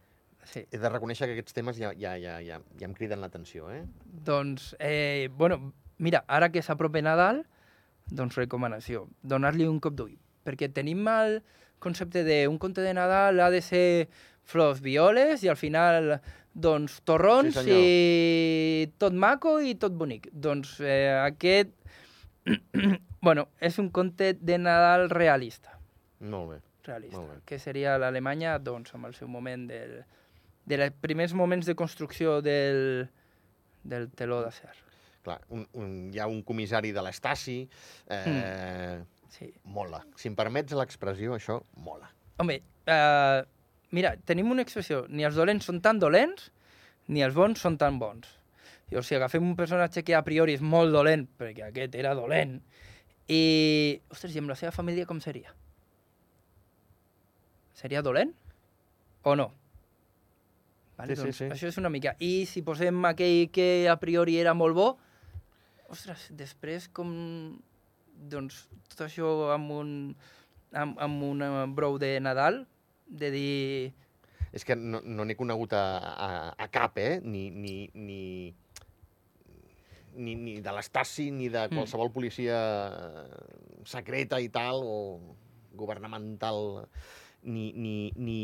sí. 0.46 0.64
He 0.72 0.78
de 0.78 0.90
reconèixer 0.90 1.28
que 1.28 1.34
aquests 1.36 1.54
temes 1.58 1.78
ja, 1.82 1.92
ja, 1.98 2.14
ja, 2.22 2.38
ja, 2.46 2.62
ja 2.80 2.86
em 2.88 2.94
criden 2.94 3.20
l'atenció, 3.20 3.70
eh? 3.74 3.84
Doncs, 4.06 4.76
eh, 4.80 5.28
bueno, 5.36 5.74
mira, 5.98 6.24
ara 6.28 6.50
que 6.52 6.62
s'apropa 6.62 7.02
Nadal, 7.02 7.46
doncs 8.08 8.38
recomanació, 8.38 9.08
donar-li 9.24 9.68
un 9.68 9.80
cop 9.84 9.96
d'ull. 9.98 10.16
Perquè 10.48 10.70
tenim 10.74 11.08
el 11.12 11.42
concepte 11.84 12.24
d'un 12.24 12.58
conte 12.58 12.82
de 12.82 12.94
Nadal 12.96 13.40
ha 13.44 13.50
de 13.52 13.62
ser 13.62 14.08
flors, 14.48 14.80
violes 14.82 15.44
i 15.44 15.50
al 15.52 15.58
final, 15.60 16.22
doncs, 16.54 17.02
torrons 17.06 17.54
Sí, 17.54 17.60
senyor. 17.60 17.82
i 17.84 18.94
tot 18.98 19.14
maco 19.14 19.60
i 19.62 19.76
tot 19.76 19.92
bonic. 19.94 20.30
Doncs 20.32 20.80
eh, 20.82 21.12
aquest, 21.26 21.74
bueno, 23.22 23.50
és 23.60 23.78
un 23.80 23.90
conte 23.92 24.34
de 24.40 24.58
Nadal 24.58 25.10
realista 25.12 25.76
Molt 26.20 26.50
bé. 26.54 26.60
realista, 26.88 27.18
Molt 27.20 27.30
bé. 27.34 27.40
que 27.46 27.60
seria 27.60 27.98
l'Alemanya 28.00 28.58
doncs, 28.60 28.94
amb 28.96 29.06
el 29.10 29.14
seu 29.14 29.28
moment 29.28 29.68
del, 29.68 30.00
dels 30.66 30.94
primers 31.02 31.34
moments 31.36 31.68
de 31.68 31.76
construcció 31.76 32.40
del, 32.42 33.10
del 33.84 34.10
teló 34.16 34.42
d'acer. 34.46 34.72
Clar, 35.28 35.42
un, 35.52 35.66
un, 35.76 35.88
hi 36.16 36.22
ha 36.24 36.28
un 36.32 36.40
comissari 36.48 36.94
de 36.96 37.02
l'Estasi, 37.04 37.60
eh, 38.16 39.04
Sí. 39.36 39.50
mola. 39.66 40.00
Si 40.16 40.30
em 40.30 40.36
permets 40.40 40.72
l'expressió, 40.74 41.34
això 41.36 41.58
mola. 41.84 42.08
Home, 42.40 42.56
uh, 42.88 43.42
mira, 43.92 44.14
tenim 44.26 44.50
una 44.54 44.64
expressió, 44.64 45.02
ni 45.10 45.26
els 45.28 45.36
dolents 45.36 45.68
són 45.68 45.82
tan 45.84 46.00
dolents, 46.00 46.48
ni 47.12 47.22
els 47.26 47.36
bons 47.36 47.60
són 47.60 47.76
tan 47.78 48.00
bons. 48.00 48.30
I, 48.90 48.96
o 48.96 49.04
sigui, 49.04 49.18
agafem 49.20 49.44
un 49.44 49.58
personatge 49.60 50.06
que 50.08 50.16
a 50.16 50.24
priori 50.24 50.56
és 50.56 50.64
molt 50.64 50.96
dolent, 50.96 51.28
perquè 51.38 51.68
aquest 51.68 51.98
era 52.00 52.14
dolent, 52.16 52.62
i, 53.28 53.42
ostres, 54.10 54.32
i 54.34 54.40
amb 54.40 54.50
la 54.54 54.56
seva 54.56 54.72
família 54.72 55.06
com 55.06 55.20
seria? 55.20 55.52
Seria 57.76 58.02
dolent? 58.02 58.32
O 59.28 59.36
no? 59.36 59.52
Vale, 60.98 61.16
Sí, 61.16 61.20
sí, 61.20 61.26
doncs 61.28 61.38
sí. 61.38 61.50
Això 61.52 61.68
és 61.68 61.78
una 61.78 61.92
mica. 61.94 62.16
I 62.24 62.46
si 62.50 62.64
posem 62.66 63.04
aquell 63.06 63.52
que 63.54 63.90
a 63.92 63.98
priori 64.02 64.40
era 64.40 64.56
molt 64.58 64.74
bo, 64.74 64.88
ostres, 65.90 66.28
després 66.38 66.88
com... 66.90 67.12
Doncs 68.18 68.64
tot 68.90 69.04
això 69.06 69.28
amb 69.54 69.70
un, 69.76 69.90
amb, 70.74 70.96
amb 71.06 71.24
un 71.28 71.44
eh, 71.46 71.66
brou 71.70 72.00
de 72.02 72.16
Nadal, 72.20 72.64
de 73.08 73.30
dir... 73.32 73.94
És 74.58 74.64
que 74.66 74.74
no 74.80 75.04
no 75.06 75.26
n'he 75.28 75.36
conegut 75.38 75.74
a, 75.78 75.84
a, 76.00 76.30
a 76.58 76.68
cap, 76.74 76.98
eh? 76.98 77.20
Ni, 77.22 77.50
ni, 77.54 77.76
ni, 77.94 78.22
ni, 80.18 80.34
ni 80.34 80.56
de 80.66 80.74
l'Estasi, 80.74 81.30
ni 81.32 81.50
de 81.54 81.68
Mm. 81.68 81.76
qualsevol 81.78 82.10
policia 82.16 82.58
secreta 83.86 84.40
i 84.42 84.50
tal, 84.50 84.82
o 84.82 85.20
governamental, 85.78 86.88
ni, 87.44 87.70
ni, 87.74 88.12
ni, 88.16 88.42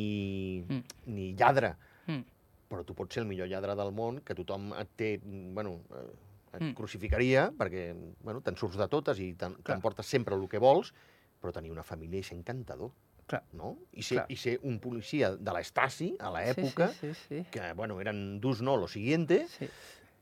Mm. 0.70 0.84
ni 1.08 1.32
lladre. 1.34 1.74
Mm. 2.08 2.22
Però 2.70 2.84
tu 2.86 2.94
pots 2.94 3.14
ser 3.16 3.24
el 3.24 3.28
millor 3.30 3.48
lladre 3.50 3.74
del 3.76 3.92
món, 3.92 4.22
que 4.22 4.36
tothom 4.38 4.70
et 4.78 4.94
té, 4.96 5.10
bueno, 5.24 5.80
eh, 5.98 6.06
et 6.54 6.62
Mm. 6.62 6.74
crucificaria, 6.78 7.52
perquè, 7.52 7.94
bueno, 8.22 8.42
te'n 8.42 8.56
surts 8.58 8.78
de 8.78 8.88
totes 8.88 9.20
i 9.20 9.34
t'emportes 9.36 10.06
sempre 10.06 10.36
el 10.36 10.48
que 10.48 10.60
vols, 10.60 10.94
però 11.42 11.52
tenir 11.52 11.72
una 11.72 11.84
família 11.84 12.22
ser 12.24 12.38
encantador, 12.38 12.92
Clar. 13.28 13.44
no? 13.54 13.78
I 13.94 14.04
ser, 14.04 14.18
Clar. 14.20 14.26
I 14.30 14.36
ser 14.38 14.60
un 14.64 14.80
policia 14.80 15.32
de 15.36 15.52
l'Estasi, 15.54 16.16
a 16.20 16.30
l'època, 16.32 16.90
Sí, 16.94 17.14
sí, 17.14 17.28
sí. 17.28 17.46
que, 17.52 17.74
bueno, 17.74 18.00
eren 18.02 18.40
dus 18.40 18.62
no 18.62 18.78
lo 18.78 18.88
siguiente, 18.88 19.48
Sí, 19.50 19.68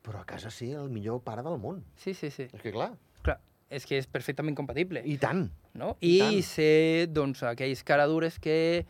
però 0.03 0.21
a 0.21 0.25
casa 0.25 0.49
ser 0.49 0.75
el 0.77 0.89
millor 0.89 1.21
pare 1.21 1.43
del 1.43 1.59
món. 1.59 1.83
sí, 1.95 2.13
sí. 2.13 2.31
sí. 2.31 2.43
És 2.51 2.61
que, 2.61 2.71
clar, 2.71 2.93
Clar, 3.21 3.39
és 3.69 3.85
que 3.85 3.97
és 3.97 4.07
perfectament 4.07 4.55
compatible. 4.55 5.01
i 5.05 5.17
tant. 5.17 5.51
no? 5.73 5.97
I 6.01 6.15
I, 6.15 6.19
tant. 6.19 6.41
ser 6.43 7.07
doncs, 7.11 7.43
aquells 7.43 7.83
caradures 7.83 8.39
que 8.39 8.85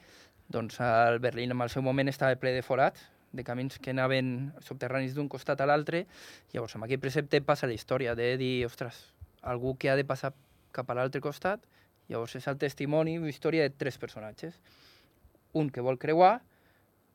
doncs, 0.49 0.79
el 0.79 1.19
Berlín 1.19 1.51
en 1.51 1.61
el 1.61 1.69
seu 1.69 1.81
moment 1.81 2.07
estava 2.09 2.35
ple 2.35 2.51
de 2.51 2.61
forats, 2.61 3.10
de 3.31 3.43
camins 3.47 3.77
que 3.79 3.91
anaven 3.93 4.51
subterranis 4.65 5.13
d'un 5.15 5.29
costat 5.31 5.61
a 5.61 5.67
l'altre. 5.69 6.05
Llavors, 6.53 6.75
amb 6.75 6.85
aquell 6.87 6.99
precepte 6.99 7.41
passa 7.41 7.67
la 7.69 7.73
història 7.77 8.15
de 8.15 8.33
dir, 8.37 8.65
ostres, 8.67 8.97
algú 9.41 9.77
que 9.79 9.89
ha 9.89 9.95
de 9.95 10.05
passar 10.05 10.33
cap 10.75 10.89
a 10.91 10.95
l'altre 10.97 11.21
costat. 11.23 11.63
Llavors, 12.11 12.35
és 12.35 12.47
el 12.51 12.57
testimoni, 12.59 13.17
una 13.19 13.29
història 13.31 13.63
de 13.63 13.71
tres 13.75 13.97
personatges. 13.97 14.57
Un 15.53 15.69
que 15.71 15.81
vol 15.83 15.97
creuar, 15.99 16.41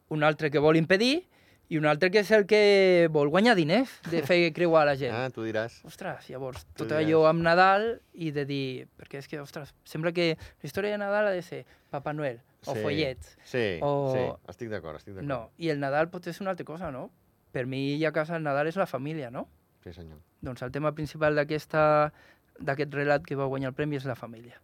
un 0.09 0.23
altre 0.25 0.51
que 0.51 0.59
vol 0.63 0.77
impedir 0.77 1.25
i 1.69 1.79
un 1.81 1.87
altre 1.91 2.13
que 2.15 2.21
és 2.23 2.31
el 2.31 2.45
que 2.47 3.09
vol 3.11 3.29
guanyar 3.29 3.57
diners 3.59 3.91
de 4.13 4.21
fer 4.23 4.39
creuar 4.57 4.85
la 4.87 4.95
gent. 4.97 5.13
Ah, 5.17 5.29
tu 5.35 5.43
diràs. 5.45 5.81
Ostres, 5.85 6.29
llavors, 6.31 6.63
Tu 6.77 6.85
tot 6.85 6.93
diràs. 6.93 7.03
allò 7.05 7.25
amb 7.29 7.43
Nadal 7.43 7.89
i 8.15 8.31
de 8.31 8.45
dir... 8.47 8.87
Perquè 8.97 9.19
és 9.19 9.27
que, 9.29 9.41
ostres, 9.43 9.75
sembla 9.85 10.13
que 10.15 10.37
la 10.39 10.69
història 10.69 10.95
de 10.95 11.01
Nadal 11.03 11.27
ha 11.33 11.35
de 11.35 11.43
ser 11.43 11.65
Papa 11.91 12.13
Noel 12.15 12.39
o 12.67 12.75
Sí. 12.75 12.81
follets. 12.83 13.39
Sí, 13.45 13.79
O- 13.83 14.13
sí, 14.13 14.49
estic 14.51 14.69
d'acord, 14.71 14.97
estic 14.97 15.15
d'acord. 15.15 15.29
No, 15.29 15.51
i 15.59 15.69
el 15.71 15.81
Nadal 15.81 16.09
pot 16.11 16.25
ser 16.25 16.37
una 16.41 16.51
altra 16.51 16.65
cosa, 16.65 16.91
no? 16.91 17.11
Per 17.53 17.67
mi 17.67 18.05
a 18.05 18.13
casa 18.13 18.37
el 18.37 18.43
Nadal 18.43 18.67
és 18.69 18.77
la 18.77 18.87
família, 18.87 19.31
no? 19.31 19.49
Sí, 19.85 19.93
senyor. 19.93 20.19
Doncs 20.41 20.63
el 20.63 20.71
tema 20.73 20.93
principal 20.95 21.35
d'aquest 21.35 22.95
relat 22.95 23.25
que 23.25 23.37
va 23.37 23.47
guanyar 23.47 23.69
el 23.69 23.75
premi 23.75 23.97
és 23.97 24.05
la 24.05 24.15
família. 24.17 24.61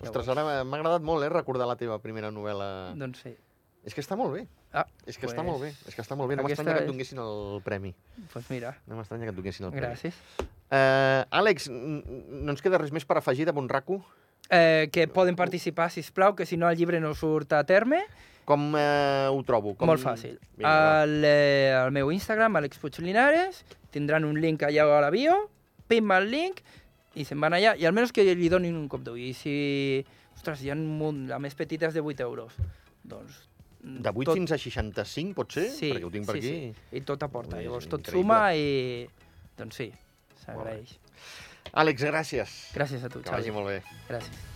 Ostres, 0.00 0.28
ara 0.28 0.44
m'ha 0.64 0.76
agradat 0.78 1.02
molt, 1.02 1.24
eh, 1.24 1.28
recordar 1.28 1.66
la 1.66 1.76
teva 1.76 1.98
primera 2.00 2.30
novel·la. 2.30 2.94
Doncs 2.96 3.18
sí. 3.24 3.36
És 3.84 3.94
que 3.94 4.00
està 4.02 4.16
molt 4.16 4.32
bé. 4.34 4.46
Ah, 4.72 4.84
És 5.06 5.16
que 5.16 5.26
pues, 5.26 5.34
està 5.34 5.42
molt 5.44 5.62
bé. 5.62 5.68
És 5.88 5.94
que 5.94 6.02
està 6.02 6.14
molt 6.16 6.28
bé. 6.28 6.36
No 6.36 6.42
m'estranya 6.42 6.74
que 6.74 6.78
et 6.78 6.84
és- 6.84 6.90
donessin 6.92 7.18
el 7.18 7.62
premi. 7.64 7.94
Doncs 8.34 8.50
mira, 8.50 8.76
No 8.86 8.96
m'estranya 8.96 9.24
que 9.24 9.30
et 9.30 9.36
donessin 9.36 9.66
el 9.66 9.72
premi. 9.72 9.86
gràcies. 9.86 10.14
Uh, 10.70 11.24
Àlex, 11.30 11.70
no 11.70 12.50
ens 12.52 12.60
queda 12.60 12.76
res 12.78 12.92
més 12.92 13.04
per 13.06 13.16
afegir 13.16 13.46
de 13.46 13.52
Bonraco? 13.52 14.04
Eh, 14.50 14.88
que 14.92 15.04
poden 15.12 15.36
participar, 15.36 15.90
si 15.92 16.00
plau, 16.14 16.34
que 16.34 16.46
si 16.46 16.56
no 16.56 16.70
el 16.70 16.76
llibre 16.76 17.00
no 17.00 17.12
surt 17.14 17.52
a 17.52 17.64
terme. 17.68 18.00
Com 18.48 18.72
uh, 18.72 19.28
ho 19.28 19.42
trobo? 19.44 19.74
Com... 19.76 19.90
Molt 19.90 20.00
fàcil. 20.00 20.38
Vinga, 20.56 21.02
al, 21.02 21.18
eh, 21.20 21.74
al 21.76 21.92
meu 21.92 22.08
Instagram, 22.14 22.56
Alex 22.56 22.80
Puig 22.80 22.96
Linares, 23.04 23.60
tindran 23.92 24.24
un 24.24 24.40
link 24.40 24.64
allà 24.64 24.86
a 24.88 25.02
la 25.04 25.10
bio, 25.12 25.36
pim 25.88 26.08
el 26.16 26.30
link 26.32 26.62
i 27.18 27.26
se'n 27.28 27.40
van 27.42 27.56
allà, 27.58 27.74
i 27.76 27.84
almenys 27.88 28.14
que 28.14 28.24
li 28.24 28.48
donin 28.48 28.76
un 28.78 28.86
cop 28.88 29.04
d'ull. 29.04 29.20
I 29.20 29.34
si, 29.36 29.52
ostres, 30.36 30.62
hi 30.64 30.72
ha 30.72 30.78
un 30.78 30.86
munt, 31.00 31.26
la 31.28 31.40
més 31.42 31.56
petita 31.58 31.90
és 31.90 31.98
de 31.98 32.04
8 32.04 32.24
euros. 32.24 32.56
Doncs... 33.04 33.44
De 33.78 34.10
8 34.10 34.34
fins 34.34 34.52
a 34.52 34.58
65, 34.58 35.36
pot 35.36 35.52
ser? 35.54 35.68
Sí, 35.70 35.92
Perquè 35.92 36.08
ho 36.08 36.14
tinc 36.14 36.26
per 36.26 36.38
sí, 36.38 36.40
aquí. 36.40 36.72
Sí. 36.72 36.96
I 36.98 37.04
tot 37.06 37.22
aporta. 37.26 37.60
Ui, 37.60 37.66
Llavors 37.68 37.86
tot 37.86 38.00
increïble. 38.02 38.24
suma 38.24 38.40
i... 38.56 39.04
Doncs 39.58 39.78
sí, 39.82 39.90
s'agraeix. 40.44 40.96
Àlex, 41.72 42.02
gràcies. 42.02 42.54
Gràcies 42.74 43.04
a 43.04 43.08
tu, 43.08 43.20
Que 43.22 43.30
vagi 43.30 43.50
molt 43.54 43.66
bé. 43.68 43.82
Gràcies. 44.08 44.47